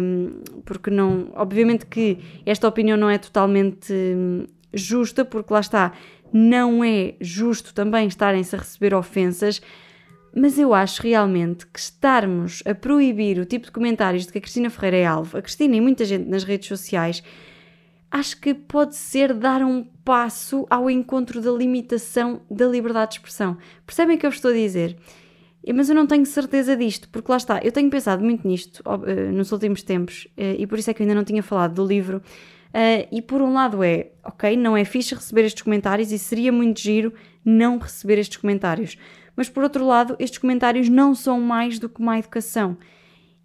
porque 0.63 0.89
não. 0.89 1.29
Obviamente 1.35 1.85
que 1.85 2.19
esta 2.45 2.65
opinião 2.67 2.97
não 2.97 3.09
é 3.09 3.17
totalmente 3.17 3.91
hum, 3.91 4.45
justa, 4.73 5.25
porque 5.25 5.51
lá 5.51 5.59
está, 5.59 5.91
não 6.31 6.81
é 6.81 7.15
justo 7.19 7.73
também 7.73 8.07
estarem-se 8.07 8.55
a 8.55 8.59
receber 8.59 8.93
ofensas, 8.93 9.61
mas 10.33 10.57
eu 10.57 10.73
acho 10.73 11.03
realmente 11.03 11.67
que 11.67 11.79
estarmos 11.79 12.63
a 12.65 12.73
proibir 12.73 13.39
o 13.39 13.45
tipo 13.45 13.65
de 13.65 13.71
comentários 13.71 14.25
de 14.25 14.31
que 14.31 14.37
a 14.37 14.41
Cristina 14.41 14.69
Ferreira 14.69 14.97
é 14.97 15.05
alvo, 15.05 15.37
a 15.37 15.41
Cristina 15.41 15.75
e 15.75 15.81
muita 15.81 16.05
gente 16.05 16.29
nas 16.29 16.45
redes 16.45 16.69
sociais, 16.69 17.21
acho 18.09 18.39
que 18.39 18.53
pode 18.53 18.95
ser 18.95 19.33
dar 19.33 19.61
um 19.61 19.83
passo 19.83 20.65
ao 20.69 20.89
encontro 20.89 21.41
da 21.41 21.51
limitação 21.51 22.41
da 22.49 22.67
liberdade 22.67 23.11
de 23.11 23.17
expressão. 23.17 23.57
Percebem 23.85 24.15
o 24.15 24.19
que 24.19 24.25
eu 24.25 24.29
estou 24.29 24.51
a 24.51 24.53
dizer? 24.53 24.97
Mas 25.73 25.89
eu 25.89 25.95
não 25.95 26.07
tenho 26.07 26.25
certeza 26.25 26.75
disto, 26.75 27.09
porque 27.09 27.31
lá 27.31 27.37
está, 27.37 27.59
eu 27.63 27.71
tenho 27.71 27.89
pensado 27.89 28.23
muito 28.23 28.47
nisto 28.47 28.81
uh, 28.85 29.31
nos 29.31 29.51
últimos 29.51 29.83
tempos 29.83 30.27
uh, 30.37 30.55
e 30.57 30.65
por 30.65 30.79
isso 30.79 30.89
é 30.89 30.93
que 30.93 31.01
eu 31.01 31.05
ainda 31.05 31.15
não 31.15 31.23
tinha 31.23 31.43
falado 31.43 31.73
do 31.73 31.85
livro. 31.85 32.17
Uh, 32.67 33.07
e 33.11 33.21
por 33.21 33.41
um 33.41 33.53
lado 33.53 33.83
é, 33.83 34.11
ok, 34.23 34.55
não 34.55 34.77
é 34.77 34.85
fixe 34.85 35.15
receber 35.15 35.45
estes 35.45 35.63
comentários 35.63 36.11
e 36.11 36.19
seria 36.19 36.51
muito 36.51 36.79
giro 36.79 37.13
não 37.43 37.77
receber 37.77 38.17
estes 38.17 38.37
comentários. 38.37 38.97
Mas 39.35 39.49
por 39.49 39.63
outro 39.63 39.85
lado, 39.85 40.15
estes 40.19 40.39
comentários 40.39 40.89
não 40.89 41.13
são 41.13 41.39
mais 41.39 41.79
do 41.79 41.89
que 41.89 42.01
má 42.01 42.17
educação. 42.17 42.77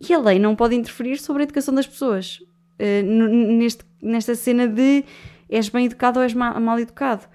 E 0.00 0.12
a 0.12 0.18
lei 0.18 0.38
não 0.38 0.56
pode 0.56 0.74
interferir 0.74 1.18
sobre 1.18 1.42
a 1.42 1.44
educação 1.44 1.74
das 1.74 1.86
pessoas. 1.86 2.40
neste, 2.78 3.84
nesta 4.00 4.34
cena 4.34 4.66
de 4.66 5.04
és 5.52 5.68
bem 5.68 5.84
educado 5.84 6.18
ou 6.18 6.22
és 6.22 6.32
mal, 6.32 6.58
mal 6.58 6.78
educado. 6.78 7.26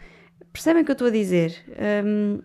Percebem 0.52 0.82
o 0.82 0.86
que 0.86 0.92
eu 0.92 0.94
estou 0.94 1.08
a 1.08 1.12
dizer? 1.12 1.56
Um, 2.04 2.40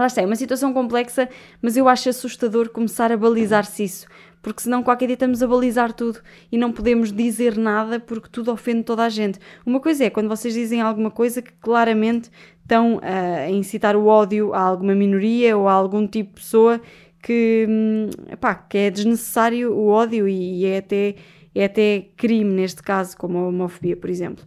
lá 0.00 0.06
está, 0.06 0.22
é 0.22 0.26
uma 0.26 0.36
situação 0.36 0.72
complexa, 0.72 1.28
mas 1.62 1.76
eu 1.76 1.88
acho 1.88 2.08
assustador 2.08 2.70
começar 2.70 3.12
a 3.12 3.16
balizar-se 3.16 3.84
isso, 3.84 4.06
porque 4.42 4.62
senão 4.62 4.82
qualquer 4.82 5.06
dia 5.06 5.14
estamos 5.14 5.42
a 5.42 5.46
balizar 5.46 5.92
tudo 5.92 6.20
e 6.50 6.58
não 6.58 6.72
podemos 6.72 7.12
dizer 7.12 7.56
nada 7.56 8.00
porque 8.00 8.28
tudo 8.30 8.50
ofende 8.50 8.82
toda 8.82 9.04
a 9.04 9.08
gente. 9.08 9.38
Uma 9.64 9.80
coisa 9.80 10.04
é 10.04 10.10
quando 10.10 10.28
vocês 10.28 10.54
dizem 10.54 10.80
alguma 10.80 11.10
coisa 11.10 11.42
que 11.42 11.52
claramente 11.60 12.30
estão 12.62 13.00
a 13.02 13.50
incitar 13.50 13.96
o 13.96 14.06
ódio 14.06 14.54
a 14.54 14.60
alguma 14.60 14.94
minoria 14.94 15.56
ou 15.56 15.68
a 15.68 15.72
algum 15.72 16.06
tipo 16.06 16.34
de 16.34 16.40
pessoa 16.40 16.80
que, 17.22 17.66
hum, 17.68 18.10
pá, 18.40 18.54
que 18.54 18.78
é 18.78 18.90
desnecessário 18.90 19.72
o 19.72 19.88
ódio 19.88 20.28
e 20.28 20.64
é 20.64 20.78
até, 20.78 21.14
é 21.54 21.64
até 21.64 22.06
crime 22.16 22.52
neste 22.52 22.82
caso, 22.82 23.16
como 23.16 23.38
a 23.38 23.48
homofobia, 23.48 23.96
por 23.96 24.08
exemplo. 24.08 24.44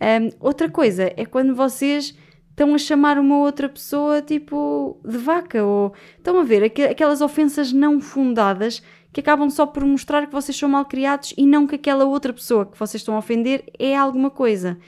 Um, 0.00 0.30
outra 0.40 0.68
coisa 0.68 1.12
é 1.16 1.24
quando 1.24 1.54
vocês 1.54 2.14
estão 2.56 2.74
a 2.74 2.78
chamar 2.78 3.18
uma 3.18 3.36
outra 3.36 3.68
pessoa 3.68 4.22
tipo 4.22 4.98
de 5.04 5.18
vaca 5.18 5.62
ou 5.62 5.92
estão 6.16 6.40
a 6.40 6.42
ver 6.42 6.64
aquelas 6.64 7.20
ofensas 7.20 7.70
não 7.70 8.00
fundadas 8.00 8.82
que 9.12 9.20
acabam 9.20 9.50
só 9.50 9.66
por 9.66 9.84
mostrar 9.84 10.26
que 10.26 10.32
vocês 10.32 10.56
são 10.56 10.66
mal 10.66 10.86
criados 10.86 11.34
e 11.36 11.46
não 11.46 11.66
que 11.66 11.74
aquela 11.74 12.06
outra 12.06 12.32
pessoa 12.32 12.64
que 12.64 12.78
vocês 12.78 13.02
estão 13.02 13.14
a 13.14 13.18
ofender 13.18 13.62
é 13.78 13.94
alguma 13.94 14.30
coisa. 14.30 14.78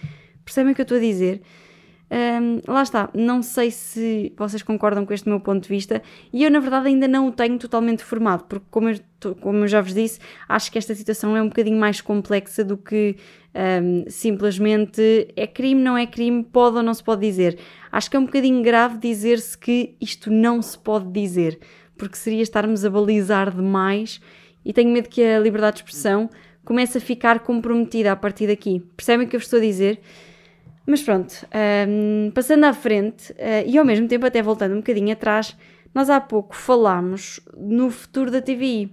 Percebem 0.47 0.73
o 0.73 0.75
que 0.75 0.81
eu 0.81 0.85
estou 0.85 0.97
a 0.97 1.01
dizer? 1.01 1.43
Um, 2.11 2.61
lá 2.67 2.83
está, 2.83 3.11
não 3.13 3.43
sei 3.43 3.71
se 3.71 4.33
vocês 4.35 4.63
concordam 4.63 5.05
com 5.05 5.13
este 5.13 5.29
meu 5.29 5.41
ponto 5.41 5.65
de 5.65 5.69
vista 5.69 6.03
e 6.33 6.43
eu, 6.43 6.51
na 6.51 6.59
verdade, 6.59 6.89
ainda 6.89 7.07
não 7.07 7.29
o 7.29 7.33
tenho 7.33 7.59
totalmente 7.59 8.03
formado, 8.03 8.45
porque, 8.45 8.65
como 8.71 8.89
eu, 8.89 8.99
como 9.41 9.59
eu 9.59 9.69
já 9.69 9.83
vos 9.83 9.93
disse, 9.93 10.19
acho 10.49 10.73
que 10.73 10.79
esta 10.79 10.95
situação 10.95 11.37
é 11.37 11.43
um 11.43 11.49
bocadinho 11.49 11.79
mais 11.79 12.01
complexa 12.01 12.65
do 12.65 12.79
que 12.79 13.17
um, 13.55 14.05
simplesmente 14.09 15.29
é 15.37 15.47
crime, 15.47 15.83
não 15.83 15.99
é 15.99 16.07
crime, 16.07 16.43
pode 16.43 16.77
ou 16.77 16.83
não 16.83 16.95
se 16.95 17.05
pode 17.05 17.21
dizer. 17.21 17.59
Acho 17.93 18.11
que 18.11 18.17
é 18.17 18.21
um 18.21 18.25
bocadinho 18.25 18.63
grave 18.63 18.97
dizer-se 18.97 19.57
que 19.59 19.95
isto 20.01 20.31
não 20.31 20.63
se 20.63 20.79
pode 20.79 21.11
dizer, 21.13 21.59
porque 21.97 22.17
seria 22.17 22.43
estarmos 22.43 22.87
a 22.87 22.91
balizar 22.91 23.55
demais 23.55 24.19
e 24.65 24.73
tenho 24.73 24.91
medo 24.91 25.11
que 25.11 25.23
a 25.23 25.39
liberdade 25.39 25.77
de 25.77 25.83
expressão 25.83 26.31
comece 26.65 26.99
a 26.99 27.01
ficar 27.01 27.41
comprometida 27.41 28.13
a 28.13 28.17
partir 28.17 28.47
daqui. 28.47 28.83
Percebem 28.97 29.27
o 29.27 29.29
que 29.29 29.37
eu 29.37 29.41
vos 29.41 29.47
estou 29.47 29.59
a 29.59 29.63
dizer? 29.63 30.01
Mas 30.89 31.03
pronto, 31.03 31.47
um, 31.87 32.31
passando 32.31 32.65
à 32.65 32.73
frente 32.73 33.31
uh, 33.33 33.37
e 33.67 33.77
ao 33.77 33.85
mesmo 33.85 34.09
tempo 34.09 34.25
até 34.25 34.41
voltando 34.41 34.73
um 34.73 34.79
bocadinho 34.79 35.13
atrás, 35.13 35.55
nós 35.95 36.09
há 36.09 36.19
pouco 36.19 36.57
falámos 36.57 37.41
no 37.55 37.91
futuro 37.91 38.31
da 38.31 38.41
TVI. 38.41 38.91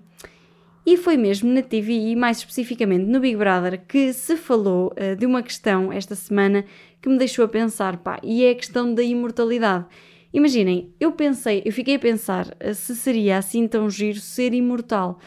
E 0.86 0.97
foi 0.97 1.15
mesmo 1.15 1.53
na 1.53 1.62
TVI, 1.62 2.13
mais 2.17 2.39
especificamente 2.39 3.05
no 3.05 3.21
Big 3.21 3.38
Brother, 3.38 3.81
que 3.88 4.12
se 4.12 4.36
falou 4.36 4.91
uh, 4.91 5.15
de 5.15 5.25
uma 5.25 5.41
questão 5.41 5.89
esta 5.89 6.15
semana 6.15 6.65
que 7.01 7.08
me 7.08 7.17
deixou 7.17 7.45
a 7.45 7.47
pensar, 7.47 7.95
pá, 7.95 8.19
e 8.21 8.43
é 8.43 8.51
a 8.51 8.55
questão 8.55 8.93
da 8.93 9.01
imortalidade. 9.01 9.86
Imaginem, 10.34 10.93
eu 10.99 11.13
pensei, 11.13 11.62
eu 11.63 11.71
fiquei 11.71 11.95
a 11.95 11.99
pensar 11.99 12.47
uh, 12.62 12.73
se 12.73 12.93
seria 12.93 13.38
assim 13.38 13.69
tão 13.69 13.89
giro 13.89 14.19
ser 14.19 14.53
imortal. 14.53 15.17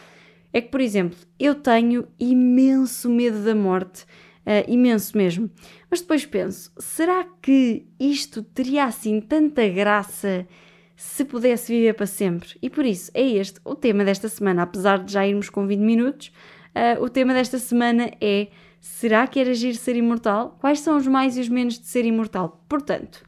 É 0.53 0.61
que, 0.61 0.69
por 0.69 0.81
exemplo, 0.81 1.17
eu 1.39 1.55
tenho 1.55 2.07
imenso 2.19 3.09
medo 3.09 3.43
da 3.43 3.55
morte 3.55 4.05
Uh, 4.49 4.65
imenso 4.67 5.15
mesmo. 5.15 5.47
Mas 5.89 6.01
depois 6.01 6.25
penso, 6.25 6.71
será 6.77 7.25
que 7.41 7.87
isto 7.99 8.43
teria 8.43 8.85
assim 8.85 9.19
tanta 9.19 9.67
graça 9.67 10.47
se 10.95 11.25
pudesse 11.25 11.73
viver 11.73 11.93
para 11.93 12.05
sempre? 12.05 12.49
E 12.61 12.69
por 12.69 12.85
isso 12.85 13.09
é 13.13 13.23
este 13.23 13.59
o 13.65 13.73
tema 13.73 14.05
desta 14.05 14.29
semana, 14.29 14.63
apesar 14.63 15.03
de 15.03 15.11
já 15.11 15.25
irmos 15.25 15.49
com 15.49 15.65
20 15.65 15.79
minutos. 15.79 16.31
Uh, 16.69 17.03
o 17.03 17.09
tema 17.09 17.33
desta 17.33 17.57
semana 17.57 18.11
é: 18.21 18.49
será 18.79 19.25
que 19.25 19.39
era 19.39 19.49
agir 19.49 19.75
ser 19.75 19.95
imortal? 19.95 20.57
Quais 20.59 20.79
são 20.79 20.95
os 20.95 21.07
mais 21.07 21.35
e 21.37 21.41
os 21.41 21.49
menos 21.49 21.79
de 21.79 21.87
ser 21.87 22.05
imortal? 22.05 22.63
Portanto, 22.69 23.23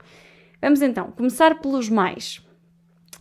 vamos 0.62 0.82
então 0.82 1.12
começar 1.12 1.60
pelos 1.60 1.90
mais. 1.90 2.46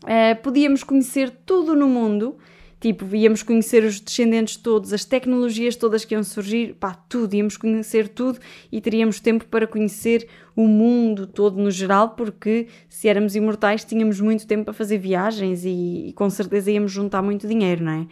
Uh, 0.05 0.41
podíamos 0.43 0.83
conhecer 0.83 1.31
tudo 1.47 1.75
no 1.75 1.89
mundo, 1.89 2.37
Tipo, 2.81 3.15
íamos 3.15 3.43
conhecer 3.43 3.85
os 3.85 4.01
descendentes 4.01 4.57
todos, 4.57 4.95
as 4.95 5.05
tecnologias 5.05 5.77
todas 5.77 6.03
que 6.03 6.15
iam 6.15 6.25
surgir, 6.25 6.75
pá, 6.81 6.95
tudo, 6.95 7.35
íamos 7.35 7.59
conhecer 7.59 8.09
tudo 8.09 8.39
e 8.73 8.81
teríamos 8.81 9.21
tempo 9.21 9.45
para 9.45 9.67
conhecer 9.67 10.27
o 10.57 10.67
mundo 10.67 11.27
todo 11.27 11.61
no 11.61 11.71
geral, 11.71 12.11
porque 12.11 12.69
se 12.89 13.07
éramos 13.07 13.37
imortais 13.37 13.85
tínhamos 13.85 14.19
muito 14.19 14.47
tempo 14.47 14.65
para 14.65 14.73
fazer 14.73 14.97
viagens 14.97 15.63
e, 15.63 16.09
e 16.09 16.13
com 16.15 16.31
certeza 16.31 16.71
íamos 16.71 16.91
juntar 16.91 17.21
muito 17.21 17.47
dinheiro, 17.47 17.85
não 17.85 17.93
é? 17.93 18.07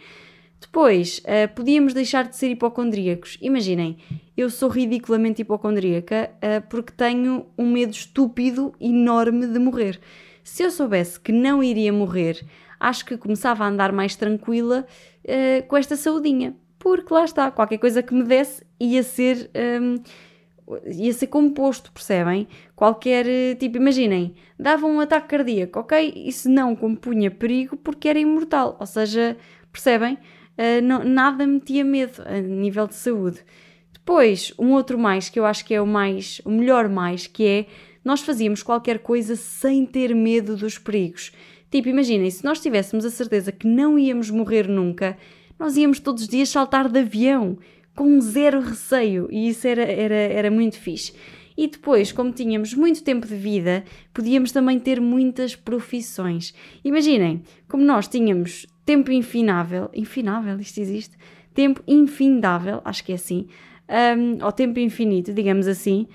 Depois, 0.61 1.19
uh, 1.19 1.53
podíamos 1.55 1.93
deixar 1.93 2.27
de 2.27 2.35
ser 2.35 2.51
hipocondríacos. 2.51 3.37
Imaginem, 3.41 3.97
eu 4.37 4.49
sou 4.49 4.69
ridiculamente 4.69 5.41
hipocondríaca 5.41 6.29
uh, 6.35 6.67
porque 6.69 6.91
tenho 6.91 7.45
um 7.57 7.71
medo 7.71 7.93
estúpido 7.93 8.73
enorme 8.79 9.47
de 9.47 9.57
morrer. 9.57 9.99
Se 10.43 10.63
eu 10.63 10.69
soubesse 10.69 11.19
que 11.19 11.31
não 11.31 11.63
iria 11.63 11.93
morrer, 11.93 12.45
acho 12.79 13.05
que 13.05 13.17
começava 13.17 13.63
a 13.63 13.67
andar 13.67 13.91
mais 13.91 14.15
tranquila 14.15 14.85
uh, 15.25 15.67
com 15.67 15.77
esta 15.77 15.95
saudinha. 15.95 16.55
Porque 16.77 17.13
lá 17.13 17.25
está, 17.25 17.51
qualquer 17.51 17.77
coisa 17.77 18.01
que 18.01 18.13
me 18.13 18.23
desse 18.23 18.63
ia 18.79 19.03
ser. 19.03 19.49
Um, 19.81 20.01
ia 20.85 21.11
ser 21.13 21.27
composto, 21.27 21.91
percebem? 21.91 22.47
Qualquer 22.75 23.25
tipo, 23.57 23.77
imaginem, 23.77 24.35
dava 24.57 24.85
um 24.85 24.99
ataque 24.99 25.27
cardíaco, 25.27 25.79
ok? 25.79 26.13
Isso 26.15 26.47
não 26.47 26.75
compunha 26.75 27.31
perigo 27.31 27.75
porque 27.75 28.07
era 28.07 28.19
imortal, 28.19 28.77
ou 28.79 28.85
seja, 28.85 29.35
percebem? 29.71 30.19
uh, 30.59 30.81
não, 30.83 31.03
nada 31.03 31.47
me 31.47 31.53
metia 31.53 31.85
medo 31.85 32.21
a 32.25 32.39
nível 32.41 32.87
de 32.87 32.95
saúde. 32.95 33.39
Depois, 33.93 34.53
um 34.59 34.73
outro 34.73 34.99
mais 34.99 35.29
que 35.29 35.39
eu 35.39 35.45
acho 35.45 35.63
que 35.63 35.73
é 35.73 35.81
o 35.81 35.87
mais, 35.87 36.41
o 36.43 36.49
melhor 36.49 36.89
mais, 36.89 37.27
que 37.27 37.45
é 37.45 37.65
nós 38.03 38.21
fazíamos 38.21 38.63
qualquer 38.63 38.99
coisa 38.99 39.35
sem 39.35 39.85
ter 39.85 40.13
medo 40.13 40.55
dos 40.55 40.77
perigos. 40.77 41.31
Tipo, 41.71 41.89
imaginem, 41.89 42.29
se 42.29 42.43
nós 42.43 42.59
tivéssemos 42.59 43.05
a 43.05 43.09
certeza 43.09 43.51
que 43.51 43.67
não 43.67 43.97
íamos 43.97 44.29
morrer 44.29 44.67
nunca, 44.67 45.17
nós 45.59 45.77
íamos 45.77 45.99
todos 45.99 46.23
os 46.23 46.29
dias 46.29 46.49
saltar 46.49 46.89
de 46.89 46.99
avião, 46.99 47.57
com 47.95 48.19
zero 48.21 48.61
receio, 48.61 49.27
e 49.29 49.49
isso 49.49 49.67
era, 49.67 49.83
era, 49.83 50.15
era 50.15 50.51
muito 50.51 50.77
fixe. 50.77 51.13
E 51.57 51.67
depois, 51.67 52.13
como 52.13 52.31
tínhamos 52.31 52.73
muito 52.73 53.03
tempo 53.03 53.27
de 53.27 53.35
vida, 53.35 53.83
podíamos 54.13 54.51
também 54.53 54.79
ter 54.79 55.01
muitas 55.01 55.55
profissões. 55.55 56.53
Imaginem, 56.85 57.43
como 57.67 57.83
nós 57.83 58.07
tínhamos 58.07 58.65
tempo 58.85 59.11
infinável, 59.11 59.89
infinável, 59.93 60.57
isto 60.59 60.79
existe, 60.79 61.17
tempo 61.53 61.83
infindável, 61.85 62.81
acho 62.85 63.03
que 63.03 63.11
é 63.11 63.15
assim, 63.15 63.47
um, 64.17 64.43
ou 64.43 64.51
tempo 64.53 64.79
infinito, 64.79 65.33
digamos 65.33 65.67
assim, 65.67 66.07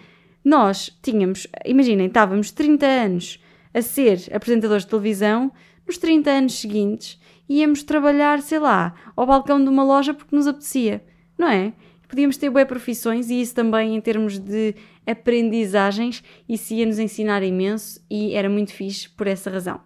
nós 0.43 0.97
tínhamos, 1.03 1.47
imaginem, 1.67 2.07
estávamos 2.07 2.51
30 2.51 2.87
anos 2.87 3.44
a 3.75 3.83
ser 3.83 4.21
apresentadores 4.33 4.85
de 4.85 4.91
televisão, 4.91 5.53
nos 5.87 5.99
30 5.99 6.31
anos 6.31 6.59
seguintes 6.59 7.21
íamos 7.49 7.83
trabalhar, 7.83 8.41
sei 8.41 8.59
lá, 8.59 8.95
ao 9.15 9.27
balcão 9.27 9.63
de 9.63 9.69
uma 9.69 9.85
loja 9.85 10.15
porque 10.15 10.35
nos 10.35 10.47
apetecia, 10.47 11.05
não 11.37 11.49
é? 11.49 11.73
Podíamos 12.09 12.37
ter 12.37 12.49
boas 12.49 12.67
profissões 12.67 13.29
e 13.29 13.41
isso 13.41 13.55
também 13.55 13.97
em 13.97 14.01
termos 14.01 14.39
de 14.39 14.75
aprendizagens, 15.07 16.23
isso 16.49 16.73
ia 16.73 16.87
nos 16.87 16.99
ensinar 16.99 17.43
imenso 17.43 18.01
e 18.11 18.35
era 18.35 18.49
muito 18.49 18.73
fixe 18.73 19.09
por 19.11 19.27
essa 19.27 19.51
razão. 19.51 19.81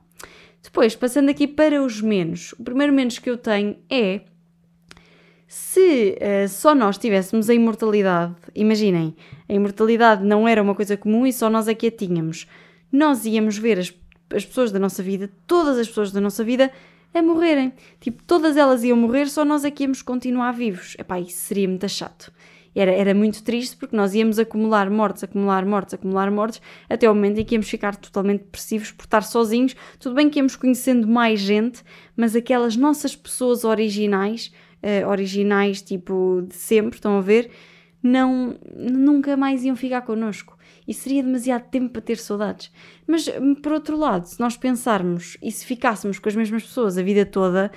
Depois, 0.63 0.95
passando 0.95 1.31
aqui 1.31 1.47
para 1.47 1.83
os 1.83 2.01
menos, 2.01 2.53
o 2.53 2.63
primeiro 2.63 2.93
menos 2.93 3.19
que 3.19 3.31
eu 3.31 3.39
tenho 3.39 3.77
é 3.89 4.21
se 5.47 6.19
uh, 6.21 6.49
só 6.49 6.75
nós 6.75 6.99
tivéssemos 6.99 7.49
a 7.49 7.55
imortalidade, 7.55 8.35
imaginem, 8.55 9.17
a 9.49 9.55
imortalidade 9.55 10.23
não 10.23 10.47
era 10.47 10.63
uma 10.63 10.75
coisa 10.75 10.97
comum 10.97 11.27
e 11.27 11.33
só 11.33 11.49
nós 11.49 11.67
é 11.69 11.75
que 11.75 11.87
a 11.87 11.91
tínhamos, 11.91 12.47
nós 12.91 13.25
íamos 13.25 13.59
ver 13.59 13.79
as, 13.79 13.93
as 14.35 14.45
pessoas 14.45 14.73
da 14.73 14.79
nossa 14.79 15.03
vida, 15.03 15.31
todas 15.47 15.79
as 15.79 15.89
pessoas 15.89 16.13
da 16.13 16.21
nossa 16.21 16.43
vida, 16.45 16.71
a 17.15 17.23
morrerem. 17.23 17.73
Tipo, 18.01 18.23
todas 18.25 18.57
elas 18.57 18.85
iam 18.85 18.97
morrer, 18.97 19.29
só 19.29 19.45
nós 19.45 19.65
é 19.65 19.71
que 19.71 19.85
íamos 19.85 20.03
continuar 20.03 20.53
vivos. 20.53 20.95
Epá, 20.99 21.19
isso 21.19 21.39
seria 21.39 21.69
muito 21.69 21.89
chato 21.89 22.33
era, 22.81 22.93
era 22.93 23.15
muito 23.15 23.43
triste 23.43 23.77
porque 23.77 23.97
nós 23.97 24.15
íamos 24.15 24.39
acumular 24.39 24.91
mortes, 24.91 25.25
acumular 25.25 25.65
mortes, 25.65 25.95
acumular 25.95 26.31
mortes, 26.31 26.61
até 26.89 27.11
o 27.11 27.15
momento 27.15 27.39
em 27.39 27.45
que 27.45 27.55
íamos 27.55 27.69
ficar 27.69 27.97
totalmente 27.97 28.43
depressivos 28.43 28.93
por 28.93 29.05
estar 29.05 29.23
sozinhos. 29.23 29.75
Tudo 29.99 30.15
bem 30.15 30.31
que 30.31 30.39
íamos 30.39 30.57
conhecendo 30.57 31.07
mais 31.07 31.41
gente, 31.41 31.83
mas 32.17 32.37
aquelas 32.37 32.77
nossas 32.77 33.17
pessoas 33.17 33.65
originais, 33.65 34.53
uh, 34.83 35.09
originais 35.09 35.83
tipo 35.83 36.45
de 36.49 36.55
sempre, 36.55 36.97
estão 36.97 37.19
a 37.19 37.21
ver, 37.21 37.51
não, 38.03 38.57
nunca 38.77 39.37
mais 39.37 39.65
iam 39.65 39.75
ficar 39.75 40.03
connosco. 40.03 40.57
E 40.89 40.95
seria 40.95 41.23
demasiado 41.23 41.69
tempo 41.69 41.91
para 41.91 42.01
ter 42.01 42.17
saudades. 42.17 42.73
Mas, 43.07 43.29
por 43.63 43.73
outro 43.73 43.97
lado, 43.97 44.25
se 44.25 44.41
nós 44.41 44.57
pensarmos 44.57 45.37
e 45.43 45.53
se 45.53 45.67
ficássemos 45.67 46.19
com 46.19 46.29
as 46.29 46.35
mesmas 46.35 46.63
pessoas 46.63 46.97
a 46.97 47.03
vida 47.03 47.27
toda, 47.27 47.71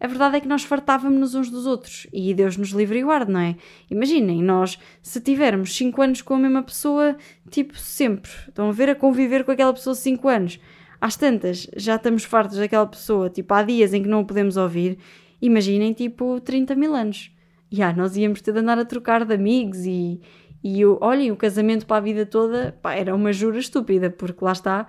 a 0.00 0.06
verdade 0.06 0.36
é 0.36 0.40
que 0.40 0.48
nós 0.48 0.64
fartávamos 0.64 1.34
uns 1.34 1.50
dos 1.50 1.66
outros 1.66 2.06
e 2.12 2.34
Deus 2.34 2.56
nos 2.56 2.70
livre 2.70 2.98
e 2.98 3.02
guarde, 3.02 3.30
não 3.30 3.40
é? 3.40 3.56
Imaginem, 3.90 4.42
nós, 4.42 4.78
se 5.02 5.20
tivermos 5.20 5.74
5 5.76 6.02
anos 6.02 6.22
com 6.22 6.34
a 6.34 6.38
mesma 6.38 6.62
pessoa, 6.62 7.16
tipo, 7.50 7.78
sempre, 7.78 8.30
estão 8.48 8.68
a 8.68 8.72
ver 8.72 8.90
a 8.90 8.94
conviver 8.94 9.44
com 9.44 9.52
aquela 9.52 9.72
pessoa 9.72 9.94
5 9.94 10.28
anos, 10.28 10.60
às 11.00 11.16
tantas 11.16 11.68
já 11.76 11.96
estamos 11.96 12.24
fartos 12.24 12.58
daquela 12.58 12.86
pessoa, 12.86 13.30
tipo, 13.30 13.54
há 13.54 13.62
dias 13.62 13.94
em 13.94 14.02
que 14.02 14.08
não 14.08 14.20
o 14.20 14.26
podemos 14.26 14.56
ouvir, 14.56 14.98
imaginem, 15.40 15.92
tipo, 15.92 16.40
30 16.40 16.74
mil 16.74 16.94
anos. 16.94 17.30
E 17.70 17.82
ah, 17.82 17.92
nós 17.92 18.16
íamos 18.16 18.40
ter 18.40 18.52
de 18.52 18.58
andar 18.58 18.78
a 18.78 18.84
trocar 18.84 19.24
de 19.24 19.34
amigos 19.34 19.84
e, 19.86 20.20
e 20.64 20.82
olhem, 20.86 21.30
o 21.30 21.36
casamento 21.36 21.84
para 21.84 21.98
a 21.98 22.00
vida 22.00 22.24
toda 22.24 22.74
pá, 22.80 22.94
era 22.94 23.14
uma 23.14 23.34
jura 23.34 23.58
estúpida, 23.58 24.08
porque 24.08 24.42
lá 24.42 24.52
está, 24.52 24.86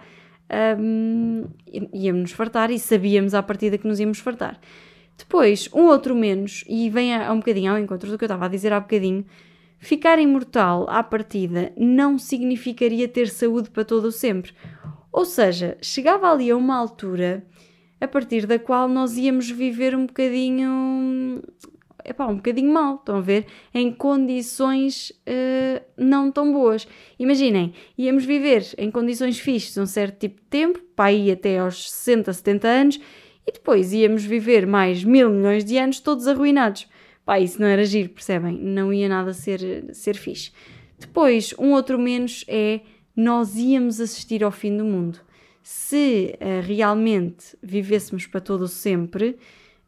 um, 0.79 1.43
íamos 1.93 2.31
fartar 2.31 2.71
e 2.71 2.79
sabíamos 2.79 3.33
à 3.33 3.43
partida 3.43 3.77
que 3.77 3.85
nos 3.85 3.99
íamos 3.99 4.19
fartar. 4.19 4.57
Depois, 5.17 5.69
um 5.73 5.87
outro 5.87 6.15
menos, 6.15 6.63
e 6.69 6.89
vem 6.89 7.13
a, 7.13 7.27
a 7.27 7.33
um 7.33 7.39
bocadinho 7.39 7.73
ao 7.73 7.77
encontro 7.77 8.09
do 8.09 8.17
que 8.17 8.23
eu 8.23 8.27
estava 8.27 8.45
a 8.45 8.47
dizer 8.47 8.71
há 8.71 8.79
bocadinho, 8.79 9.25
ficar 9.77 10.17
imortal 10.17 10.89
à 10.89 11.03
partida 11.03 11.73
não 11.75 12.17
significaria 12.17 13.07
ter 13.09 13.27
saúde 13.27 13.69
para 13.69 13.83
todo 13.83 14.05
o 14.05 14.11
sempre. 14.13 14.53
Ou 15.11 15.25
seja, 15.25 15.77
chegava 15.81 16.31
ali 16.31 16.51
a 16.51 16.55
uma 16.55 16.77
altura 16.77 17.45
a 17.99 18.07
partir 18.07 18.45
da 18.45 18.57
qual 18.57 18.87
nós 18.87 19.17
íamos 19.17 19.49
viver 19.49 19.93
um 19.93 20.05
bocadinho. 20.05 21.41
Epá, 22.07 22.27
um 22.27 22.35
bocadinho 22.35 22.71
mal, 22.71 22.95
estão 22.95 23.17
a 23.17 23.21
ver? 23.21 23.47
Em 23.73 23.91
condições 23.91 25.09
uh, 25.09 25.83
não 25.97 26.31
tão 26.31 26.53
boas. 26.53 26.87
Imaginem, 27.17 27.73
íamos 27.97 28.23
viver 28.23 28.63
em 28.77 28.91
condições 28.91 29.39
fixas 29.39 29.75
um 29.77 29.87
certo 29.87 30.19
tipo 30.19 30.39
de 30.39 30.47
tempo, 30.47 30.79
para 30.95 31.11
ir 31.11 31.31
até 31.31 31.57
aos 31.57 31.89
60, 31.91 32.31
70 32.31 32.67
anos, 32.67 32.99
e 33.47 33.51
depois 33.51 33.91
íamos 33.91 34.23
viver 34.23 34.67
mais 34.67 35.03
mil 35.03 35.29
milhões 35.31 35.65
de 35.65 35.77
anos 35.77 35.99
todos 35.99 36.27
arruinados. 36.27 36.87
Pá, 37.25 37.39
isso 37.39 37.59
não 37.59 37.67
era 37.67 37.83
giro, 37.83 38.09
percebem? 38.09 38.55
Não 38.55 38.93
ia 38.93 39.09
nada 39.09 39.33
ser, 39.33 39.89
ser 39.93 40.15
fixe. 40.15 40.51
Depois, 40.99 41.55
um 41.57 41.71
outro 41.71 41.97
menos 41.97 42.45
é 42.47 42.81
nós 43.15 43.55
íamos 43.55 43.99
assistir 43.99 44.43
ao 44.43 44.51
fim 44.51 44.77
do 44.77 44.85
mundo. 44.85 45.19
Se 45.63 46.35
uh, 46.35 46.61
realmente 46.63 47.57
vivêssemos 47.63 48.27
para 48.27 48.41
todo 48.41 48.67
sempre, 48.67 49.37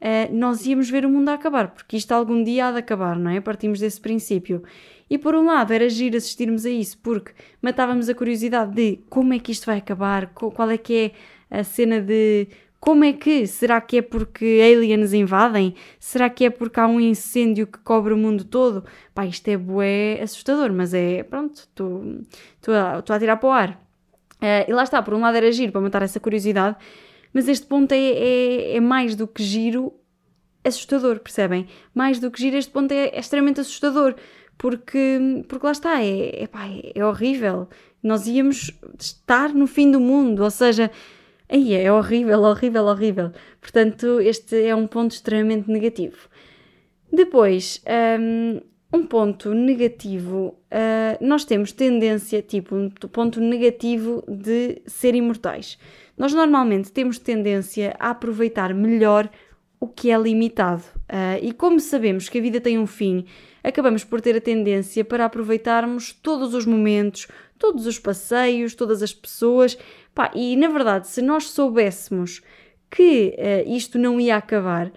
uh, 0.01 0.33
nós 0.33 0.65
íamos 0.65 0.89
ver 0.89 1.05
o 1.05 1.09
mundo 1.09 1.29
a 1.29 1.33
acabar, 1.33 1.69
porque 1.69 1.97
isto 1.97 2.11
algum 2.11 2.43
dia 2.43 2.67
há 2.67 2.71
de 2.71 2.79
acabar, 2.79 3.17
não 3.17 3.31
é? 3.31 3.39
Partimos 3.41 3.79
desse 3.79 3.99
princípio. 3.99 4.63
E 5.09 5.17
por 5.17 5.35
um 5.35 5.45
lado 5.45 5.71
era 5.73 5.89
giro 5.89 6.17
assistirmos 6.17 6.65
a 6.65 6.69
isso, 6.69 6.97
porque 6.99 7.31
matávamos 7.61 8.09
a 8.09 8.15
curiosidade 8.15 8.73
de 8.73 8.99
como 9.09 9.33
é 9.33 9.39
que 9.39 9.51
isto 9.51 9.65
vai 9.65 9.77
acabar, 9.77 10.27
qual 10.33 10.69
é 10.69 10.77
que 10.77 11.13
é 11.49 11.59
a 11.59 11.63
cena 11.63 12.01
de 12.01 12.47
como 12.79 13.03
é 13.03 13.13
que? 13.13 13.47
Será 13.47 13.81
que 13.81 13.97
é 13.97 14.01
porque 14.01 14.61
aliens 14.63 15.11
invadem? 15.13 15.73
Será 15.99 16.29
que 16.29 16.45
é 16.45 16.49
porque 16.49 16.79
há 16.79 16.87
um 16.87 16.99
incêndio 16.99 17.65
que 17.67 17.79
cobre 17.79 18.13
o 18.13 18.17
mundo 18.17 18.43
todo? 18.45 18.85
Pá, 19.13 19.25
isto 19.25 19.47
é 19.47 19.57
bué 19.57 20.21
assustador, 20.21 20.71
mas 20.71 20.93
é, 20.93 21.23
pronto, 21.23 21.55
estou 21.55 22.73
a, 22.73 22.97
a 22.99 23.19
tirar 23.19 23.37
para 23.37 23.49
o 23.49 23.51
ar. 23.51 23.87
Uh, 24.35 24.69
e 24.69 24.73
lá 24.73 24.83
está, 24.83 25.01
por 25.01 25.15
um 25.15 25.19
lado 25.19 25.35
era 25.35 25.51
giro 25.51 25.71
para 25.71 25.81
matar 25.81 26.03
essa 26.03 26.19
curiosidade, 26.19 26.77
mas 27.37 27.47
este 27.47 27.67
ponto 27.67 27.91
é, 27.91 27.97
é, 27.97 28.77
é, 28.77 28.79
mais 28.79 29.15
do 29.15 29.27
que 29.27 29.43
giro, 29.43 29.93
assustador, 30.63 31.19
percebem? 31.19 31.67
Mais 31.93 32.17
do 32.17 32.31
que 32.31 32.41
giro, 32.41 32.57
este 32.57 32.71
ponto 32.71 32.91
é, 32.91 33.09
é 33.09 33.19
extremamente 33.19 33.59
assustador, 33.59 34.15
porque, 34.57 35.45
porque 35.47 35.63
lá 35.63 35.71
está, 35.71 36.03
é, 36.03 36.41
é, 36.41 36.47
pá, 36.47 36.67
é 36.95 37.05
horrível. 37.05 37.69
Nós 38.01 38.25
íamos 38.25 38.71
estar 38.99 39.53
no 39.53 39.67
fim 39.67 39.91
do 39.91 39.99
mundo, 39.99 40.43
ou 40.43 40.49
seja, 40.49 40.89
Aí 41.47 41.75
é 41.75 41.93
horrível, 41.93 42.41
horrível, 42.41 42.85
horrível. 42.85 43.31
Portanto, 43.61 44.19
este 44.19 44.65
é 44.65 44.75
um 44.75 44.87
ponto 44.87 45.11
extremamente 45.11 45.69
negativo. 45.69 46.27
Depois, 47.13 47.81
um, 48.19 48.59
um 48.97 49.05
ponto 49.05 49.53
negativo, 49.53 50.57
uh, 50.71 51.25
nós 51.25 51.45
temos 51.45 51.71
tendência, 51.71 52.41
tipo, 52.41 52.75
um 52.75 52.89
ponto 52.89 53.39
negativo 53.39 54.25
de 54.27 54.81
ser 54.87 55.15
imortais. 55.15 55.77
Nós 56.17 56.33
normalmente 56.33 56.91
temos 56.91 57.19
tendência 57.19 57.95
a 57.99 58.09
aproveitar 58.09 58.73
melhor 58.73 59.29
o 59.79 59.87
que 59.87 60.09
é 60.09 60.17
limitado. 60.17 60.83
Uh, 61.03 61.37
e 61.41 61.53
como 61.53 61.79
sabemos 61.79 62.27
que 62.27 62.39
a 62.39 62.41
vida 62.41 62.59
tem 62.59 62.79
um 62.79 62.87
fim, 62.87 63.25
acabamos 63.63 64.03
por 64.03 64.19
ter 64.19 64.35
a 64.35 64.41
tendência 64.41 65.05
para 65.05 65.25
aproveitarmos 65.25 66.11
todos 66.11 66.53
os 66.53 66.65
momentos, 66.65 67.27
todos 67.59 67.85
os 67.85 67.99
passeios, 67.99 68.73
todas 68.73 69.03
as 69.03 69.13
pessoas, 69.13 69.77
Pá, 70.17 70.31
e 70.33 70.55
na 70.57 70.67
verdade, 70.67 71.07
se 71.07 71.21
nós 71.21 71.51
soubéssemos 71.51 72.41
que 72.89 73.35
uh, 73.37 73.71
isto 73.71 73.99
não 73.99 74.19
ia 74.19 74.35
acabar, 74.35 74.91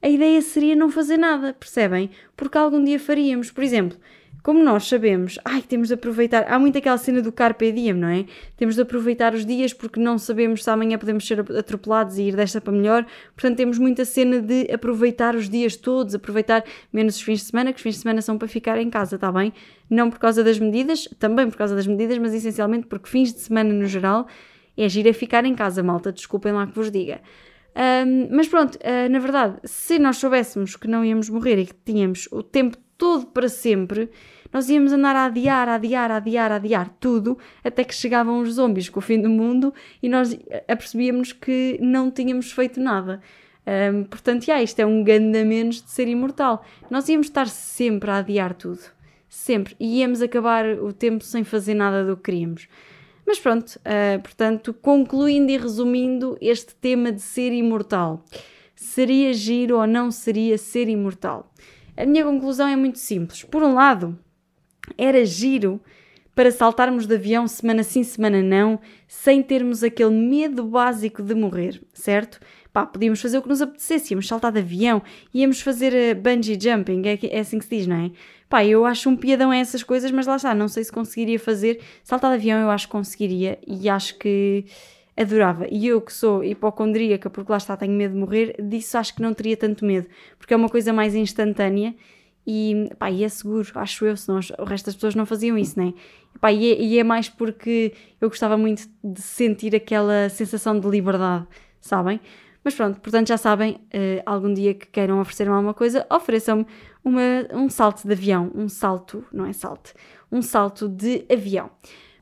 a 0.00 0.08
ideia 0.08 0.40
seria 0.40 0.76
não 0.76 0.88
fazer 0.88 1.16
nada, 1.16 1.52
percebem? 1.52 2.08
Porque 2.36 2.56
algum 2.56 2.84
dia 2.84 3.00
faríamos. 3.00 3.50
Por 3.50 3.64
exemplo, 3.64 3.98
como 4.42 4.62
nós 4.62 4.88
sabemos, 4.88 5.38
ai, 5.44 5.62
temos 5.62 5.88
de 5.88 5.94
aproveitar, 5.94 6.46
há 6.48 6.58
muito 6.58 6.76
aquela 6.78 6.96
cena 6.96 7.20
do 7.20 7.30
carpe 7.30 7.70
diem, 7.72 7.94
não 7.94 8.08
é? 8.08 8.24
Temos 8.56 8.74
de 8.74 8.82
aproveitar 8.82 9.34
os 9.34 9.44
dias 9.44 9.72
porque 9.72 10.00
não 10.00 10.18
sabemos 10.18 10.64
se 10.64 10.70
amanhã 10.70 10.98
podemos 10.98 11.26
ser 11.26 11.40
atropelados 11.40 12.18
e 12.18 12.24
ir 12.24 12.36
desta 12.36 12.60
para 12.60 12.72
melhor, 12.72 13.06
portanto 13.34 13.56
temos 13.56 13.78
muita 13.78 14.04
cena 14.04 14.40
de 14.40 14.70
aproveitar 14.72 15.34
os 15.34 15.48
dias 15.48 15.76
todos, 15.76 16.14
aproveitar 16.14 16.64
menos 16.92 17.16
os 17.16 17.22
fins 17.22 17.40
de 17.40 17.46
semana, 17.46 17.72
que 17.72 17.76
os 17.76 17.82
fins 17.82 17.96
de 17.96 18.00
semana 18.00 18.22
são 18.22 18.38
para 18.38 18.48
ficar 18.48 18.78
em 18.78 18.88
casa, 18.88 19.16
está 19.16 19.30
bem? 19.30 19.52
Não 19.88 20.08
por 20.08 20.18
causa 20.18 20.42
das 20.42 20.58
medidas, 20.58 21.08
também 21.18 21.48
por 21.48 21.56
causa 21.56 21.74
das 21.74 21.86
medidas, 21.86 22.16
mas 22.18 22.32
essencialmente 22.32 22.86
porque 22.86 23.08
fins 23.08 23.32
de 23.32 23.40
semana 23.40 23.72
no 23.72 23.86
geral 23.86 24.26
é 24.76 24.88
giro 24.88 25.10
a 25.10 25.14
ficar 25.14 25.44
em 25.44 25.54
casa, 25.54 25.82
malta, 25.82 26.12
desculpem 26.12 26.52
lá 26.52 26.66
que 26.66 26.74
vos 26.74 26.90
diga. 26.90 27.20
Um, 27.76 28.34
mas 28.34 28.48
pronto, 28.48 28.76
uh, 28.76 29.08
na 29.10 29.18
verdade, 29.18 29.58
se 29.64 29.98
nós 29.98 30.16
soubéssemos 30.16 30.76
que 30.76 30.88
não 30.88 31.04
íamos 31.04 31.28
morrer 31.28 31.58
e 31.58 31.66
que 31.66 31.74
tínhamos 31.84 32.28
o 32.32 32.42
tempo 32.42 32.76
todo 33.00 33.24
para 33.24 33.48
sempre, 33.48 34.10
nós 34.52 34.68
íamos 34.68 34.92
andar 34.92 35.16
a 35.16 35.24
adiar, 35.24 35.70
a 35.70 35.76
adiar, 35.76 36.10
a 36.10 36.16
adiar, 36.16 36.52
a 36.52 36.56
adiar 36.56 36.94
tudo 37.00 37.38
até 37.64 37.82
que 37.82 37.94
chegavam 37.94 38.40
os 38.40 38.54
zombies 38.54 38.90
com 38.90 38.98
o 38.98 39.02
fim 39.02 39.18
do 39.18 39.30
mundo 39.30 39.72
e 40.02 40.08
nós 40.08 40.38
apercebíamos 40.68 41.32
que 41.32 41.78
não 41.80 42.10
tínhamos 42.10 42.52
feito 42.52 42.78
nada. 42.78 43.22
Um, 43.66 44.04
portanto, 44.04 44.44
yeah, 44.44 44.62
isto 44.62 44.78
é 44.80 44.86
um 44.86 45.02
a 45.02 45.44
menos 45.44 45.80
de 45.80 45.90
ser 45.90 46.08
imortal. 46.08 46.62
Nós 46.90 47.08
íamos 47.08 47.28
estar 47.28 47.48
sempre 47.48 48.10
a 48.10 48.18
adiar 48.18 48.52
tudo. 48.52 48.80
Sempre. 49.30 49.74
E 49.80 50.00
íamos 50.00 50.20
acabar 50.20 50.66
o 50.66 50.92
tempo 50.92 51.24
sem 51.24 51.42
fazer 51.42 51.74
nada 51.74 52.04
do 52.04 52.16
que 52.16 52.24
queríamos. 52.24 52.68
Mas 53.24 53.38
pronto, 53.38 53.76
uh, 53.76 54.20
portanto, 54.20 54.74
concluindo 54.74 55.50
e 55.50 55.56
resumindo 55.56 56.36
este 56.38 56.74
tema 56.74 57.10
de 57.10 57.22
ser 57.22 57.52
imortal. 57.52 58.24
Seria 58.74 59.32
giro 59.32 59.78
ou 59.78 59.86
não 59.86 60.10
seria 60.10 60.58
ser 60.58 60.88
imortal? 60.88 61.50
A 62.00 62.06
minha 62.06 62.24
conclusão 62.24 62.66
é 62.66 62.74
muito 62.74 62.98
simples. 62.98 63.44
Por 63.44 63.62
um 63.62 63.74
lado, 63.74 64.18
era 64.96 65.22
giro 65.24 65.78
para 66.34 66.50
saltarmos 66.50 67.06
de 67.06 67.14
avião 67.14 67.46
semana 67.46 67.82
sim, 67.82 68.02
semana 68.02 68.42
não, 68.42 68.80
sem 69.06 69.42
termos 69.42 69.84
aquele 69.84 70.10
medo 70.10 70.64
básico 70.64 71.22
de 71.22 71.34
morrer, 71.34 71.82
certo? 71.92 72.40
Pá, 72.72 72.86
podíamos 72.86 73.20
fazer 73.20 73.36
o 73.36 73.42
que 73.42 73.48
nos 73.48 73.60
apetecesse, 73.60 74.14
íamos 74.14 74.26
saltar 74.26 74.50
de 74.50 74.60
avião, 74.60 75.02
íamos 75.34 75.60
fazer 75.60 75.92
uh, 75.92 76.18
bungee 76.18 76.58
jumping, 76.58 77.02
é, 77.04 77.18
é 77.36 77.40
assim 77.40 77.58
que 77.58 77.66
se 77.66 77.76
diz, 77.76 77.86
não 77.86 77.96
é? 77.96 78.10
Pá, 78.48 78.64
eu 78.64 78.86
acho 78.86 79.10
um 79.10 79.16
piadão 79.16 79.50
a 79.50 79.56
essas 79.56 79.82
coisas, 79.82 80.10
mas 80.10 80.26
lá 80.26 80.36
está, 80.36 80.54
não 80.54 80.68
sei 80.68 80.84
se 80.84 80.90
conseguiria 80.90 81.38
fazer. 81.38 81.80
Saltar 82.02 82.30
de 82.30 82.36
avião 82.36 82.58
eu 82.60 82.70
acho 82.70 82.86
que 82.86 82.92
conseguiria 82.92 83.58
e 83.66 83.90
acho 83.90 84.16
que 84.18 84.64
adorava. 85.16 85.66
E 85.70 85.86
eu 85.86 86.00
que 86.00 86.12
sou 86.12 86.42
hipocondríaca, 86.44 87.28
porque 87.28 87.50
lá 87.50 87.58
está, 87.58 87.76
tenho 87.76 87.92
medo 87.92 88.14
de 88.14 88.20
morrer, 88.20 88.56
disso 88.62 88.96
acho 88.98 89.14
que 89.14 89.22
não 89.22 89.34
teria 89.34 89.56
tanto 89.56 89.84
medo, 89.84 90.08
porque 90.38 90.54
é 90.54 90.56
uma 90.56 90.68
coisa 90.68 90.92
mais 90.92 91.14
instantânea 91.14 91.94
e, 92.46 92.90
pá, 92.98 93.10
e 93.10 93.22
é 93.22 93.28
seguro, 93.28 93.68
acho 93.74 94.04
eu, 94.04 94.16
senão 94.16 94.40
o 94.58 94.64
resto 94.64 94.86
das 94.86 94.94
pessoas 94.94 95.14
não 95.14 95.26
faziam 95.26 95.58
isso, 95.58 95.78
né? 95.78 95.92
Pá, 96.40 96.52
e, 96.52 96.72
é, 96.72 96.82
e 96.82 96.98
é 96.98 97.04
mais 97.04 97.28
porque 97.28 97.92
eu 98.20 98.28
gostava 98.28 98.56
muito 98.56 98.88
de 99.04 99.20
sentir 99.20 99.74
aquela 99.76 100.28
sensação 100.28 100.78
de 100.78 100.88
liberdade, 100.88 101.46
sabem? 101.80 102.20
Mas 102.62 102.74
pronto, 102.74 103.00
portanto 103.00 103.28
já 103.28 103.38
sabem, 103.38 103.74
uh, 103.74 104.22
algum 104.26 104.52
dia 104.52 104.74
que 104.74 104.86
queiram 104.86 105.20
oferecer-me 105.20 105.52
alguma 105.52 105.72
coisa, 105.72 106.06
ofereçam-me 106.10 106.66
um 107.54 107.68
salto 107.70 108.06
de 108.06 108.12
avião, 108.12 108.50
um 108.54 108.68
salto, 108.68 109.24
não 109.32 109.46
é 109.46 109.52
salto, 109.52 109.94
um 110.30 110.42
salto 110.42 110.88
de 110.88 111.24
avião. 111.30 111.70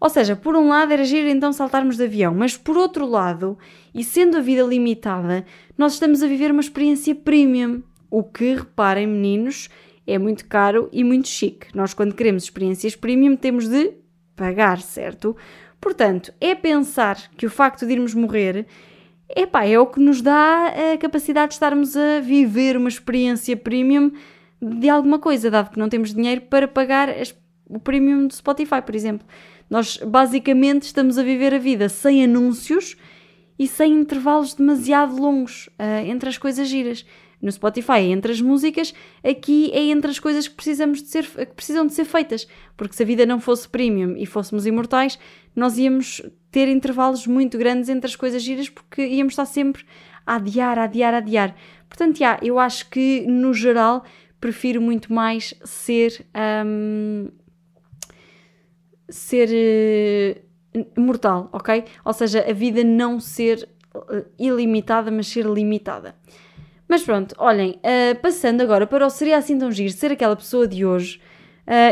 Ou 0.01 0.09
seja, 0.09 0.37
por 0.37 0.55
um 0.55 0.69
lado 0.69 0.93
era 0.93 1.05
giro 1.05 1.29
então 1.29 1.53
saltarmos 1.53 1.97
de 1.97 2.05
avião, 2.05 2.35
mas 2.35 2.57
por 2.57 2.77
outro 2.77 3.07
lado, 3.07 3.59
e 3.95 4.05
sendo 4.05 4.37
a 4.37 4.41
vida 4.41 4.63
limitada, 4.63 5.45
nós 5.77 5.95
estamos 5.95 6.23
a 6.23 6.27
viver 6.27 6.51
uma 6.51 6.61
experiência 6.61 7.15
premium. 7.15 7.83
O 8.11 8.23
que, 8.23 8.55
reparem, 8.55 9.07
meninos, 9.07 9.69
é 10.07 10.19
muito 10.19 10.47
caro 10.47 10.89
e 10.93 11.05
muito 11.05 11.29
chique. 11.29 11.67
Nós, 11.75 11.93
quando 11.93 12.15
queremos 12.15 12.45
experiências 12.45 12.97
premium, 12.97 13.37
temos 13.37 13.69
de 13.69 13.93
pagar, 14.35 14.81
certo? 14.81 15.37
Portanto, 15.81 16.33
é 16.41 16.55
pensar 16.55 17.17
que 17.37 17.45
o 17.45 17.51
facto 17.51 17.87
de 17.87 17.93
irmos 17.93 18.15
morrer 18.15 18.67
epá, 19.37 19.67
é 19.67 19.79
o 19.79 19.87
que 19.87 20.01
nos 20.01 20.23
dá 20.23 20.73
a 20.95 20.97
capacidade 20.97 21.49
de 21.49 21.55
estarmos 21.55 21.97
a 21.97 22.21
viver 22.21 22.77
uma 22.77 22.89
experiência 22.89 23.57
premium 23.57 24.13
de 24.61 24.89
alguma 24.89 25.19
coisa, 25.19 25.51
dado 25.51 25.71
que 25.71 25.79
não 25.79 25.89
temos 25.89 26.15
dinheiro 26.15 26.43
para 26.43 26.67
pagar 26.67 27.09
o 27.69 27.79
premium 27.79 28.27
do 28.27 28.35
Spotify, 28.35 28.81
por 28.85 28.95
exemplo. 28.95 29.27
Nós 29.69 29.99
basicamente 29.99 30.83
estamos 30.83 31.19
a 31.19 31.23
viver 31.23 31.55
a 31.55 31.59
vida 31.59 31.89
sem 31.89 32.25
anúncios 32.25 32.97
e 33.59 33.67
sem 33.67 33.93
intervalos 33.93 34.55
demasiado 34.55 35.21
longos 35.21 35.69
uh, 35.79 36.07
entre 36.07 36.29
as 36.29 36.39
coisas 36.39 36.69
giras. 36.69 37.05
No 37.41 37.53
Spotify 37.53 37.99
é 37.99 38.07
entre 38.07 38.33
as 38.33 38.41
músicas, 38.41 38.93
aqui 39.23 39.71
é 39.73 39.81
entre 39.83 40.11
as 40.11 40.19
coisas 40.19 40.49
que, 40.49 40.55
precisamos 40.55 41.03
de 41.03 41.09
ser, 41.09 41.25
que 41.25 41.55
precisam 41.55 41.87
de 41.87 41.93
ser 41.93 42.05
feitas. 42.05 42.49
Porque 42.77 42.97
se 42.97 43.03
a 43.03 43.07
vida 43.07 43.25
não 43.25 43.39
fosse 43.39 43.69
premium 43.69 44.17
e 44.17 44.27
fôssemos 44.27 44.67
imortais, 44.67 45.19
nós 45.55 45.79
íamos 45.79 46.23
ter 46.51 46.69
intervalos 46.69 47.27
muito 47.27 47.57
grandes 47.57 47.89
entre 47.89 48.09
as 48.09 48.17
coisas 48.17 48.43
giras 48.43 48.69
porque 48.69 49.07
íamos 49.07 49.33
estar 49.33 49.47
sempre 49.47 49.85
a 50.27 50.37
adiar, 50.37 50.79
a 50.79 50.85
adiar, 50.85 51.15
a 51.15 51.19
adiar. 51.19 51.55
Portanto, 51.89 52.19
yeah, 52.19 52.41
eu 52.43 52.59
acho 52.59 52.91
que 52.91 53.25
no 53.27 53.55
geral 53.55 54.05
prefiro 54.41 54.81
muito 54.81 55.13
mais 55.13 55.55
ser. 55.65 56.27
Um, 56.65 57.29
ser 59.09 60.43
uh, 60.77 61.01
mortal, 61.01 61.49
ok? 61.53 61.85
Ou 62.05 62.13
seja, 62.13 62.45
a 62.49 62.53
vida 62.53 62.85
não 62.85 63.19
ser 63.19 63.69
uh, 63.95 64.25
ilimitada, 64.39 65.11
mas 65.11 65.27
ser 65.29 65.47
limitada. 65.47 66.15
Mas 66.89 67.03
pronto, 67.03 67.35
olhem, 67.39 67.79
uh, 67.79 68.19
passando 68.21 68.61
agora 68.61 68.87
para 68.87 69.07
o 69.07 69.11
Seria 69.11 69.39
Assim 69.39 69.59
Tão 69.59 69.71
Giro 69.71 69.93
ser 69.93 70.13
aquela 70.13 70.37
pessoa 70.37 70.67
de 70.67 70.85
hoje, 70.85 71.21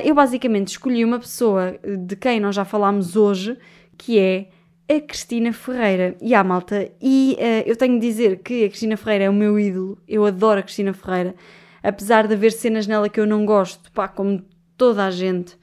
eu 0.07 0.15
basicamente 0.15 0.69
escolhi 0.69 1.05
uma 1.05 1.19
pessoa 1.19 1.79
de 1.85 2.17
quem 2.17 2.41
nós 2.41 2.55
já 2.55 2.65
falámos 2.65 3.15
hoje, 3.15 3.59
que 3.99 4.19
é 4.19 4.49
a 4.89 4.99
Cristina 5.03 5.53
Ferreira. 5.53 6.17
E 6.19 6.35
a 6.35 6.43
malta, 6.43 6.91
e 6.99 7.37
eu 7.67 7.77
tenho 7.77 8.01
de 8.01 8.07
dizer 8.07 8.39
que 8.39 8.65
a 8.65 8.69
Cristina 8.71 8.97
Ferreira 8.97 9.25
é 9.25 9.29
o 9.29 9.35
meu 9.35 9.61
ídolo, 9.61 9.99
eu 10.09 10.25
adoro 10.25 10.61
a 10.61 10.63
Cristina 10.63 10.95
Ferreira, 10.95 11.35
apesar 11.83 12.27
de 12.27 12.33
haver 12.33 12.53
cenas 12.53 12.87
nela 12.87 13.11
que 13.11 13.21
eu 13.21 13.27
não 13.27 13.45
gosto, 13.45 13.93
pá, 13.93 14.09
como 14.09 14.43
toda 14.79 15.05
a 15.05 15.11
gente 15.11 15.59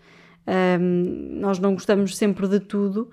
um, 0.48 1.40
nós 1.40 1.60
não 1.60 1.74
gostamos 1.74 2.16
sempre 2.18 2.48
de 2.48 2.60
tudo. 2.60 3.10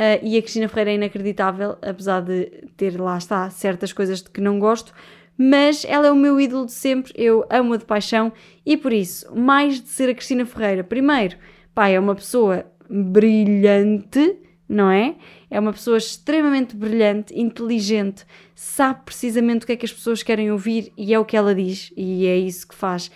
Uh, 0.00 0.16
e 0.22 0.38
a 0.38 0.42
Cristina 0.42 0.68
Ferreira 0.68 0.92
é 0.92 0.94
inacreditável, 0.94 1.76
apesar 1.82 2.20
de 2.20 2.46
ter 2.76 2.98
lá 2.98 3.18
está 3.18 3.50
certas 3.50 3.92
coisas 3.92 4.22
de 4.22 4.30
que 4.30 4.40
não 4.40 4.58
gosto, 4.58 4.94
mas 5.36 5.84
ela 5.86 6.06
é 6.06 6.10
o 6.10 6.16
meu 6.16 6.40
ídolo 6.40 6.66
de 6.66 6.72
sempre, 6.72 7.12
eu 7.16 7.46
amo-a 7.50 7.76
de 7.76 7.84
paixão 7.84 8.32
e 8.64 8.76
por 8.76 8.92
isso, 8.92 9.34
mais 9.34 9.80
de 9.80 9.88
ser 9.88 10.08
a 10.08 10.14
Cristina 10.14 10.46
Ferreira, 10.46 10.82
primeiro, 10.84 11.36
pá, 11.74 11.88
é 11.88 11.98
uma 11.98 12.14
pessoa 12.14 12.64
brilhante, 12.88 14.36
não 14.68 14.90
é? 14.90 15.16
É 15.50 15.60
uma 15.60 15.72
pessoa 15.72 15.98
extremamente 15.98 16.76
brilhante, 16.76 17.38
inteligente, 17.38 18.24
sabe 18.54 19.00
precisamente 19.04 19.64
o 19.64 19.66
que 19.66 19.72
é 19.72 19.76
que 19.76 19.86
as 19.86 19.92
pessoas 19.92 20.22
querem 20.22 20.50
ouvir 20.50 20.92
e 20.96 21.12
é 21.12 21.18
o 21.18 21.24
que 21.24 21.36
ela 21.36 21.54
diz, 21.54 21.92
e 21.96 22.26
é 22.26 22.36
isso 22.36 22.68
que 22.68 22.74
faz. 22.74 23.10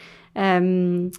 Um, 0.62 1.10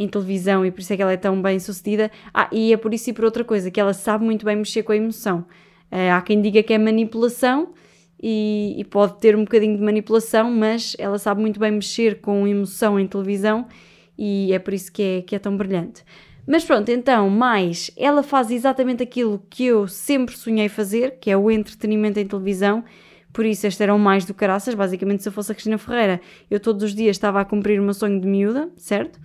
em 0.00 0.08
televisão 0.08 0.64
e 0.64 0.70
por 0.70 0.80
isso 0.80 0.94
é 0.94 0.96
que 0.96 1.02
ela 1.02 1.12
é 1.12 1.16
tão 1.18 1.42
bem 1.42 1.58
sucedida. 1.58 2.10
Ah, 2.32 2.48
e 2.50 2.72
é 2.72 2.76
por 2.78 2.94
isso 2.94 3.10
e 3.10 3.12
por 3.12 3.26
outra 3.26 3.44
coisa, 3.44 3.70
que 3.70 3.78
ela 3.78 3.92
sabe 3.92 4.24
muito 4.24 4.46
bem 4.46 4.56
mexer 4.56 4.82
com 4.82 4.92
a 4.92 4.96
emoção. 4.96 5.44
Uh, 5.92 6.10
há 6.14 6.22
quem 6.22 6.40
diga 6.40 6.62
que 6.62 6.72
é 6.72 6.78
manipulação 6.78 7.74
e, 8.22 8.76
e, 8.78 8.84
pode 8.84 9.20
ter 9.20 9.36
um 9.36 9.44
bocadinho 9.44 9.76
de 9.76 9.82
manipulação, 9.82 10.50
mas 10.50 10.96
ela 10.98 11.18
sabe 11.18 11.42
muito 11.42 11.60
bem 11.60 11.70
mexer 11.72 12.22
com 12.22 12.48
emoção 12.48 12.98
em 12.98 13.06
televisão 13.06 13.66
e 14.16 14.54
é 14.54 14.58
por 14.58 14.72
isso 14.72 14.90
que 14.90 15.02
é, 15.02 15.22
que 15.22 15.36
é 15.36 15.38
tão 15.38 15.54
brilhante. 15.54 16.02
Mas 16.46 16.64
pronto, 16.64 16.88
então, 16.90 17.28
mais, 17.28 17.90
ela 17.94 18.22
faz 18.22 18.50
exatamente 18.50 19.02
aquilo 19.02 19.42
que 19.50 19.66
eu 19.66 19.86
sempre 19.86 20.34
sonhei 20.34 20.70
fazer, 20.70 21.18
que 21.20 21.30
é 21.30 21.36
o 21.36 21.50
entretenimento 21.50 22.18
em 22.18 22.26
televisão. 22.26 22.82
Por 23.32 23.44
isso, 23.44 23.66
este 23.66 23.82
era 23.82 23.94
o 23.94 23.98
mais 23.98 24.24
do 24.24 24.32
caraças. 24.32 24.74
Basicamente, 24.74 25.22
se 25.22 25.28
eu 25.28 25.32
fosse 25.32 25.52
a 25.52 25.54
Cristina 25.54 25.78
Ferreira, 25.78 26.20
eu 26.50 26.58
todos 26.58 26.82
os 26.82 26.94
dias 26.94 27.16
estava 27.16 27.40
a 27.40 27.44
cumprir 27.44 27.78
o 27.78 27.84
meu 27.84 27.94
sonho 27.94 28.18
de 28.20 28.26
miúda, 28.26 28.70
certo? 28.76 29.20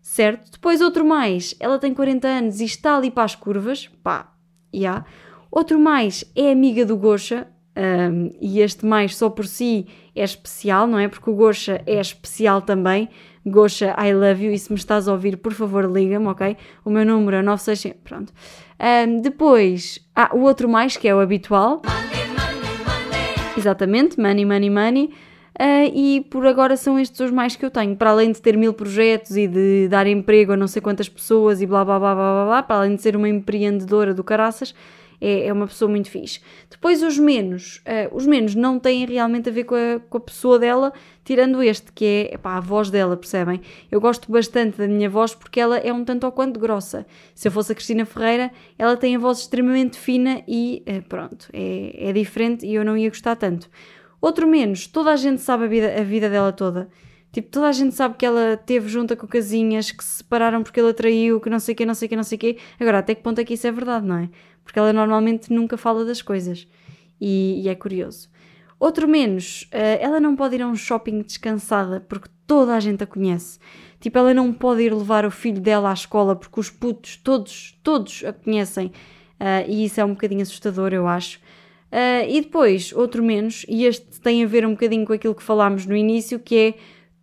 Certo? 0.00 0.52
Depois 0.52 0.80
outro 0.80 1.04
mais, 1.04 1.54
ela 1.60 1.78
tem 1.78 1.94
40 1.94 2.26
anos 2.28 2.60
e 2.60 2.64
está 2.64 2.96
ali 2.96 3.10
para 3.10 3.24
as 3.24 3.34
curvas, 3.34 3.88
pá, 4.02 4.32
já. 4.72 4.78
Yeah. 4.78 5.06
Outro 5.50 5.78
mais 5.78 6.24
é 6.36 6.52
amiga 6.52 6.84
do 6.84 6.96
Gosha, 6.96 7.46
um, 7.78 8.30
e 8.40 8.60
este 8.60 8.84
mais 8.84 9.16
só 9.16 9.30
por 9.30 9.46
si 9.46 9.86
é 10.14 10.24
especial, 10.24 10.86
não 10.86 10.98
é? 10.98 11.08
Porque 11.08 11.30
o 11.30 11.34
Gosha 11.34 11.80
é 11.86 12.00
especial 12.00 12.60
também. 12.60 13.08
Gosha, 13.46 13.96
I 13.98 14.12
love 14.12 14.44
you, 14.44 14.52
e 14.52 14.58
se 14.58 14.70
me 14.70 14.78
estás 14.78 15.08
a 15.08 15.12
ouvir, 15.12 15.36
por 15.38 15.52
favor, 15.52 15.84
liga-me, 15.90 16.26
ok? 16.26 16.56
O 16.84 16.90
meu 16.90 17.06
número 17.06 17.36
é 17.36 17.42
965, 17.42 18.02
pronto. 18.04 18.32
Um, 18.80 19.20
depois, 19.20 20.00
ah, 20.14 20.30
o 20.34 20.40
outro 20.40 20.68
mais, 20.68 20.96
que 20.96 21.08
é 21.08 21.14
o 21.14 21.20
habitual. 21.20 21.80
Money, 21.84 22.26
money, 22.28 22.78
money. 22.84 23.54
Exatamente, 23.56 24.20
money, 24.20 24.44
money, 24.44 24.70
money. 24.70 25.10
Uh, 25.58 25.90
e 25.92 26.20
por 26.30 26.46
agora 26.46 26.76
são 26.76 26.96
estes 27.00 27.18
os 27.18 27.32
mais 27.32 27.56
que 27.56 27.64
eu 27.64 27.70
tenho. 27.70 27.96
Para 27.96 28.10
além 28.10 28.30
de 28.30 28.40
ter 28.40 28.56
mil 28.56 28.72
projetos 28.72 29.36
e 29.36 29.48
de 29.48 29.88
dar 29.88 30.06
emprego 30.06 30.52
a 30.52 30.56
não 30.56 30.68
sei 30.68 30.80
quantas 30.80 31.08
pessoas 31.08 31.60
e 31.60 31.66
blá 31.66 31.84
blá 31.84 31.98
blá 31.98 32.14
blá 32.14 32.32
blá, 32.32 32.44
blá 32.46 32.62
para 32.62 32.76
além 32.76 32.94
de 32.94 33.02
ser 33.02 33.16
uma 33.16 33.28
empreendedora 33.28 34.14
do 34.14 34.22
caraças, 34.22 34.72
é, 35.20 35.46
é 35.46 35.52
uma 35.52 35.66
pessoa 35.66 35.90
muito 35.90 36.08
fixe. 36.10 36.40
Depois 36.70 37.02
os 37.02 37.18
menos, 37.18 37.78
uh, 37.78 38.14
os 38.14 38.24
menos 38.24 38.54
não 38.54 38.78
têm 38.78 39.04
realmente 39.04 39.48
a 39.48 39.52
ver 39.52 39.64
com 39.64 39.74
a, 39.74 40.00
com 40.08 40.18
a 40.18 40.20
pessoa 40.20 40.60
dela, 40.60 40.92
tirando 41.24 41.60
este, 41.60 41.92
que 41.92 42.04
é 42.04 42.34
epá, 42.34 42.56
a 42.56 42.60
voz 42.60 42.88
dela, 42.88 43.16
percebem? 43.16 43.60
Eu 43.90 44.00
gosto 44.00 44.30
bastante 44.30 44.78
da 44.78 44.86
minha 44.86 45.10
voz 45.10 45.34
porque 45.34 45.58
ela 45.58 45.78
é 45.78 45.92
um 45.92 46.04
tanto 46.04 46.24
ou 46.24 46.30
quanto 46.30 46.60
grossa. 46.60 47.04
Se 47.34 47.48
eu 47.48 47.52
fosse 47.52 47.72
a 47.72 47.74
Cristina 47.74 48.06
Ferreira, 48.06 48.52
ela 48.78 48.96
tem 48.96 49.16
a 49.16 49.18
voz 49.18 49.40
extremamente 49.40 49.98
fina 49.98 50.42
e 50.46 50.84
uh, 50.86 51.02
pronto, 51.08 51.48
é, 51.52 52.10
é 52.10 52.12
diferente 52.12 52.64
e 52.64 52.74
eu 52.74 52.84
não 52.84 52.96
ia 52.96 53.08
gostar 53.08 53.34
tanto. 53.34 53.68
Outro 54.20 54.46
menos, 54.48 54.86
toda 54.86 55.12
a 55.12 55.16
gente 55.16 55.40
sabe 55.40 55.64
a 55.64 55.66
vida, 55.68 56.00
a 56.00 56.02
vida 56.02 56.28
dela 56.28 56.52
toda. 56.52 56.88
Tipo, 57.30 57.50
toda 57.50 57.68
a 57.68 57.72
gente 57.72 57.94
sabe 57.94 58.16
que 58.16 58.24
ela 58.24 58.56
teve 58.56 58.88
junta 58.88 59.14
com 59.14 59.26
casinhas, 59.26 59.90
que 59.90 60.02
se 60.02 60.18
separaram 60.18 60.62
porque 60.62 60.80
ele 60.80 60.90
atraiu, 60.90 61.40
que 61.40 61.50
não 61.50 61.60
sei 61.60 61.74
o 61.74 61.76
quê, 61.76 61.86
não 61.86 61.94
sei 61.94 62.06
o 62.06 62.08
quê, 62.08 62.16
não 62.16 62.22
sei 62.22 62.36
o 62.36 62.38
quê. 62.38 62.58
Agora, 62.80 62.98
até 62.98 63.14
que 63.14 63.22
ponto 63.22 63.40
é 63.40 63.44
que 63.44 63.54
isso 63.54 63.66
é 63.66 63.70
verdade, 63.70 64.06
não 64.06 64.16
é? 64.16 64.30
Porque 64.64 64.78
ela 64.78 64.92
normalmente 64.92 65.52
nunca 65.52 65.76
fala 65.76 66.04
das 66.04 66.22
coisas. 66.22 66.66
E, 67.20 67.62
e 67.62 67.68
é 67.68 67.74
curioso. 67.74 68.28
Outro 68.80 69.08
menos, 69.08 69.68
uh, 69.74 69.98
ela 70.00 70.20
não 70.20 70.36
pode 70.36 70.54
ir 70.54 70.62
a 70.62 70.68
um 70.68 70.76
shopping 70.76 71.22
descansada 71.22 72.00
porque 72.08 72.28
toda 72.46 72.74
a 72.74 72.80
gente 72.80 73.02
a 73.02 73.06
conhece. 73.06 73.58
Tipo, 74.00 74.18
ela 74.18 74.32
não 74.32 74.52
pode 74.52 74.82
ir 74.82 74.94
levar 74.94 75.26
o 75.26 75.30
filho 75.30 75.60
dela 75.60 75.90
à 75.90 75.92
escola 75.92 76.36
porque 76.36 76.60
os 76.60 76.70
putos, 76.70 77.16
todos, 77.16 77.78
todos 77.82 78.24
a 78.24 78.32
conhecem. 78.32 78.86
Uh, 79.40 79.68
e 79.68 79.84
isso 79.84 80.00
é 80.00 80.04
um 80.04 80.10
bocadinho 80.10 80.42
assustador, 80.42 80.92
eu 80.92 81.06
acho. 81.06 81.38
Uh, 81.90 82.28
e 82.28 82.40
depois, 82.40 82.92
outro 82.92 83.22
menos, 83.22 83.64
e 83.68 83.84
este 83.84 84.07
tem 84.20 84.42
a 84.42 84.46
ver 84.46 84.66
um 84.66 84.72
bocadinho 84.72 85.06
com 85.06 85.12
aquilo 85.12 85.34
que 85.34 85.42
falámos 85.42 85.86
no 85.86 85.96
início, 85.96 86.38
que 86.38 86.56
é 86.56 86.74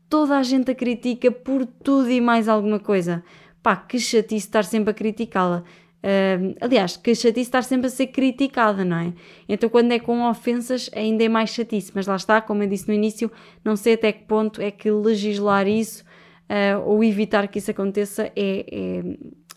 toda 0.10 0.38
a 0.38 0.44
gente 0.44 0.72
a 0.72 0.76
critica 0.76 1.32
por 1.32 1.66
tudo 1.66 2.10
e 2.10 2.22
mais 2.22 2.48
alguma 2.48 2.80
coisa. 2.80 3.24
Pá, 3.62 3.76
que 3.76 4.00
chatice 4.00 4.48
estar 4.48 4.64
sempre 4.64 4.92
a 4.92 4.94
criticá-la. 4.94 5.64
Uh, 6.06 6.56
aliás, 6.62 6.98
que 6.98 7.16
chatice 7.16 7.42
estar 7.42 7.64
sempre 7.64 7.88
a 7.88 7.90
ser 7.90 8.08
criticada, 8.08 8.86
não 8.86 8.98
é? 8.98 9.14
Então, 9.50 9.68
quando 9.68 9.92
é 9.92 9.98
com 9.98 10.30
ofensas, 10.30 10.88
ainda 10.94 11.24
é 11.24 11.30
mais 11.30 11.50
chatice. 11.50 11.92
Mas 11.96 12.06
lá 12.06 12.16
está, 12.16 12.40
como 12.42 12.62
eu 12.62 12.68
disse 12.68 12.88
no 12.88 12.94
início, 12.94 13.32
não 13.64 13.76
sei 13.76 13.96
até 13.96 14.12
que 14.12 14.24
ponto 14.26 14.62
é 14.62 14.70
que 14.70 14.92
legislar 14.92 15.68
isso 15.68 16.04
uh, 16.50 16.88
ou 16.88 17.04
evitar 17.04 17.48
que 17.48 17.60
isso 17.60 17.72
aconteça 17.72 18.32
é, 18.36 18.66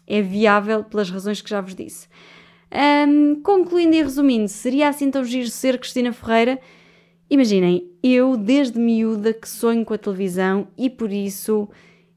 é, 0.08 0.18
é, 0.18 0.22
viável 0.22 0.84
pelas 0.84 1.10
razões 1.10 1.40
que 1.40 1.50
já 1.50 1.60
vos 1.60 1.74
disse. 1.74 2.08
Um, 2.70 3.40
concluindo 3.42 3.96
e 3.96 4.02
resumindo, 4.02 4.48
seria 4.48 4.88
assim 4.88 5.10
tão 5.10 5.24
giro 5.24 5.48
ser 5.48 5.78
Cristina 5.78 6.12
Ferreira? 6.12 6.58
Imaginem, 7.30 7.86
eu 8.02 8.36
desde 8.36 8.78
miúda 8.78 9.34
que 9.34 9.48
sonho 9.48 9.84
com 9.84 9.92
a 9.92 9.98
televisão 9.98 10.68
e 10.78 10.88
por 10.88 11.12
isso 11.12 11.68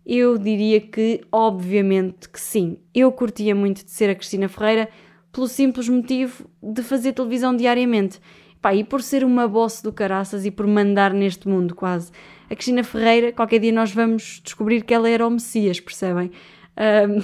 eu 0.06 0.38
diria 0.38 0.80
que 0.80 1.22
obviamente 1.32 2.30
que 2.30 2.40
sim. 2.40 2.78
Eu 2.96 3.12
curtia 3.12 3.54
muito 3.54 3.84
de 3.84 3.92
ser 3.92 4.10
a 4.10 4.16
Cristina 4.16 4.48
Ferreira 4.48 4.90
pelo 5.32 5.48
simples 5.48 5.90
motivo 5.90 6.46
de 6.62 6.82
fazer 6.82 7.14
televisão 7.14 7.56
diariamente. 7.56 8.20
Pá, 8.62 8.74
e 8.74 8.84
por 8.84 9.02
ser 9.02 9.24
uma 9.24 9.48
boss 9.48 9.82
do 9.82 9.92
caraças 9.92 10.46
e 10.46 10.52
por 10.52 10.68
mandar 10.68 11.14
neste 11.14 11.48
mundo 11.48 11.76
quase. 11.76 12.12
A 12.50 12.56
Cristina 12.56 12.84
Ferreira, 12.84 13.32
qualquer 13.32 13.60
dia 13.60 13.72
nós 13.72 13.92
vamos 13.92 14.40
descobrir 14.44 14.84
que 14.84 14.94
ela 14.94 15.10
era 15.10 15.28
o 15.28 15.32
Messias, 15.32 15.80
percebem? 15.80 16.32
Um... 16.78 17.22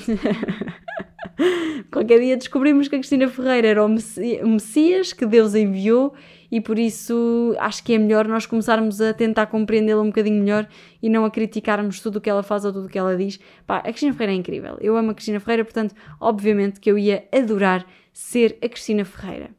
qualquer 1.92 2.20
dia 2.20 2.36
descobrimos 2.36 2.88
que 2.88 2.96
a 2.96 3.00
Cristina 3.00 3.28
Ferreira 3.28 3.68
era 3.68 3.86
o 3.86 3.90
Messias 3.90 5.14
que 5.14 5.26
Deus 5.26 5.54
enviou 5.54 6.14
e 6.52 6.62
por 6.62 6.80
isso 6.80 7.56
acho 7.60 7.84
que 7.84 7.94
é 7.94 7.98
melhor 7.98 8.28
nós 8.28 8.46
começarmos 8.46 9.02
a 9.02 9.14
tentar 9.14 9.48
compreendê-la 9.48 10.02
um 10.02 10.08
bocadinho 10.08 10.42
melhor 10.42 10.68
e 11.02 11.10
não 11.10 11.26
a 11.26 11.32
criticarmos 11.32 12.00
tudo 12.00 12.18
o 12.18 12.22
que 12.22 12.30
ela 12.30 12.44
faz 12.44 12.64
ou 12.64 12.72
tudo 12.72 12.88
o 12.88 12.90
que 12.90 12.98
ela 12.98 13.16
diz. 13.16 13.40
Pá, 13.66 13.78
a 13.78 13.84
Cristina 13.84 14.14
Ferreira 14.14 14.34
é 14.34 14.36
incrível. 14.36 14.78
Eu 14.80 14.96
amo 14.96 15.12
a 15.12 15.14
Cristina 15.14 15.40
Ferreira, 15.40 15.66
portanto, 15.66 15.94
obviamente 16.20 16.80
que 16.80 16.90
eu 16.90 16.98
ia 16.98 17.28
adorar 17.32 17.86
ser 18.14 18.58
a 18.64 18.70
Cristina 18.70 19.04
Ferreira. 19.04 19.50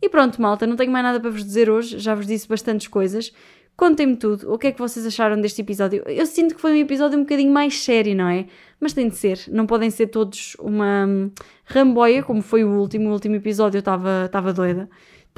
E 0.00 0.08
pronto, 0.08 0.40
malta, 0.40 0.66
não 0.66 0.76
tenho 0.76 0.92
mais 0.92 1.04
nada 1.04 1.18
para 1.18 1.30
vos 1.30 1.44
dizer 1.44 1.68
hoje, 1.68 1.98
já 1.98 2.14
vos 2.14 2.26
disse 2.26 2.48
bastantes 2.48 2.86
coisas. 2.86 3.32
Contem-me 3.76 4.16
tudo, 4.16 4.52
o 4.52 4.58
que 4.58 4.68
é 4.68 4.72
que 4.72 4.78
vocês 4.78 5.06
acharam 5.06 5.40
deste 5.40 5.60
episódio? 5.60 6.02
Eu 6.06 6.26
sinto 6.26 6.54
que 6.54 6.60
foi 6.60 6.72
um 6.72 6.76
episódio 6.76 7.16
um 7.16 7.22
bocadinho 7.22 7.52
mais 7.52 7.80
sério, 7.80 8.14
não 8.14 8.28
é? 8.28 8.46
Mas 8.80 8.92
tem 8.92 9.08
de 9.08 9.16
ser, 9.16 9.40
não 9.48 9.66
podem 9.66 9.88
ser 9.88 10.08
todos 10.08 10.56
uma 10.58 11.06
hum, 11.06 11.30
ramboia, 11.64 12.22
como 12.24 12.42
foi 12.42 12.64
o 12.64 12.70
último, 12.70 13.08
o 13.08 13.12
último 13.12 13.36
episódio 13.36 13.78
eu 13.78 13.80
estava 14.26 14.52
doida 14.52 14.88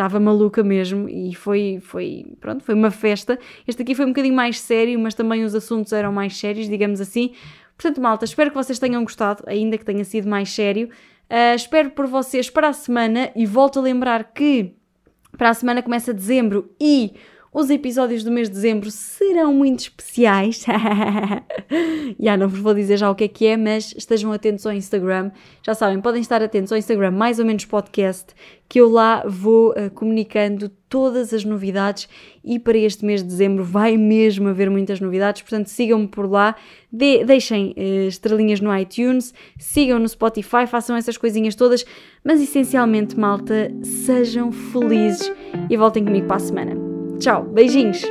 estava 0.00 0.18
maluca 0.18 0.62
mesmo 0.62 1.08
e 1.10 1.34
foi, 1.34 1.78
foi, 1.82 2.24
pronto, 2.40 2.64
foi 2.64 2.74
uma 2.74 2.90
festa. 2.90 3.38
Este 3.68 3.82
aqui 3.82 3.94
foi 3.94 4.06
um 4.06 4.08
bocadinho 4.08 4.34
mais 4.34 4.58
sério, 4.58 4.98
mas 4.98 5.12
também 5.12 5.44
os 5.44 5.54
assuntos 5.54 5.92
eram 5.92 6.10
mais 6.10 6.34
sérios, 6.38 6.68
digamos 6.70 7.02
assim. 7.02 7.32
Portanto, 7.76 8.00
malta, 8.00 8.24
espero 8.24 8.50
que 8.50 8.56
vocês 8.56 8.78
tenham 8.78 9.02
gostado, 9.02 9.44
ainda 9.46 9.76
que 9.76 9.84
tenha 9.84 10.02
sido 10.02 10.26
mais 10.26 10.50
sério. 10.50 10.88
Uh, 11.28 11.54
espero 11.54 11.90
por 11.90 12.06
vocês 12.06 12.48
para 12.48 12.68
a 12.68 12.72
semana 12.72 13.30
e 13.36 13.44
volto 13.44 13.78
a 13.78 13.82
lembrar 13.82 14.32
que 14.32 14.74
para 15.36 15.50
a 15.50 15.54
semana 15.54 15.82
começa 15.82 16.14
dezembro 16.14 16.74
e 16.80 17.12
os 17.52 17.68
episódios 17.68 18.22
do 18.22 18.30
mês 18.30 18.48
de 18.48 18.54
dezembro 18.54 18.90
serão 18.92 19.52
muito 19.52 19.80
especiais. 19.80 20.64
já 22.18 22.36
não 22.36 22.48
vos 22.48 22.60
vou 22.60 22.72
dizer 22.72 22.96
já 22.96 23.10
o 23.10 23.14
que 23.14 23.24
é 23.24 23.28
que 23.28 23.46
é, 23.46 23.56
mas 23.56 23.92
estejam 23.96 24.32
atentos 24.32 24.64
ao 24.66 24.72
Instagram. 24.72 25.32
Já 25.64 25.74
sabem, 25.74 26.00
podem 26.00 26.20
estar 26.20 26.40
atentos 26.42 26.70
ao 26.70 26.78
Instagram, 26.78 27.10
mais 27.10 27.40
ou 27.40 27.44
menos 27.44 27.64
podcast, 27.64 28.34
que 28.68 28.80
eu 28.80 28.88
lá 28.88 29.24
vou 29.26 29.70
uh, 29.70 29.90
comunicando 29.92 30.68
todas 30.88 31.34
as 31.34 31.44
novidades 31.44 32.08
e 32.44 32.56
para 32.58 32.78
este 32.78 33.04
mês 33.04 33.20
de 33.20 33.28
dezembro 33.28 33.64
vai 33.64 33.96
mesmo 33.96 34.48
haver 34.48 34.70
muitas 34.70 35.00
novidades, 35.00 35.42
portanto 35.42 35.66
sigam-me 35.66 36.06
por 36.06 36.30
lá, 36.30 36.54
de, 36.92 37.24
deixem 37.24 37.74
uh, 37.76 38.06
estrelinhas 38.06 38.60
no 38.60 38.76
iTunes, 38.76 39.34
sigam 39.58 39.98
no 39.98 40.08
Spotify, 40.08 40.68
façam 40.68 40.94
essas 40.94 41.16
coisinhas 41.16 41.56
todas, 41.56 41.84
mas 42.24 42.40
essencialmente, 42.40 43.18
malta, 43.18 43.72
sejam 43.82 44.52
felizes 44.52 45.32
e 45.68 45.76
voltem 45.76 46.04
comigo 46.04 46.28
para 46.28 46.36
a 46.36 46.40
semana. 46.40 46.89
Tchau, 47.20 47.42
beijinhos! 47.52 48.06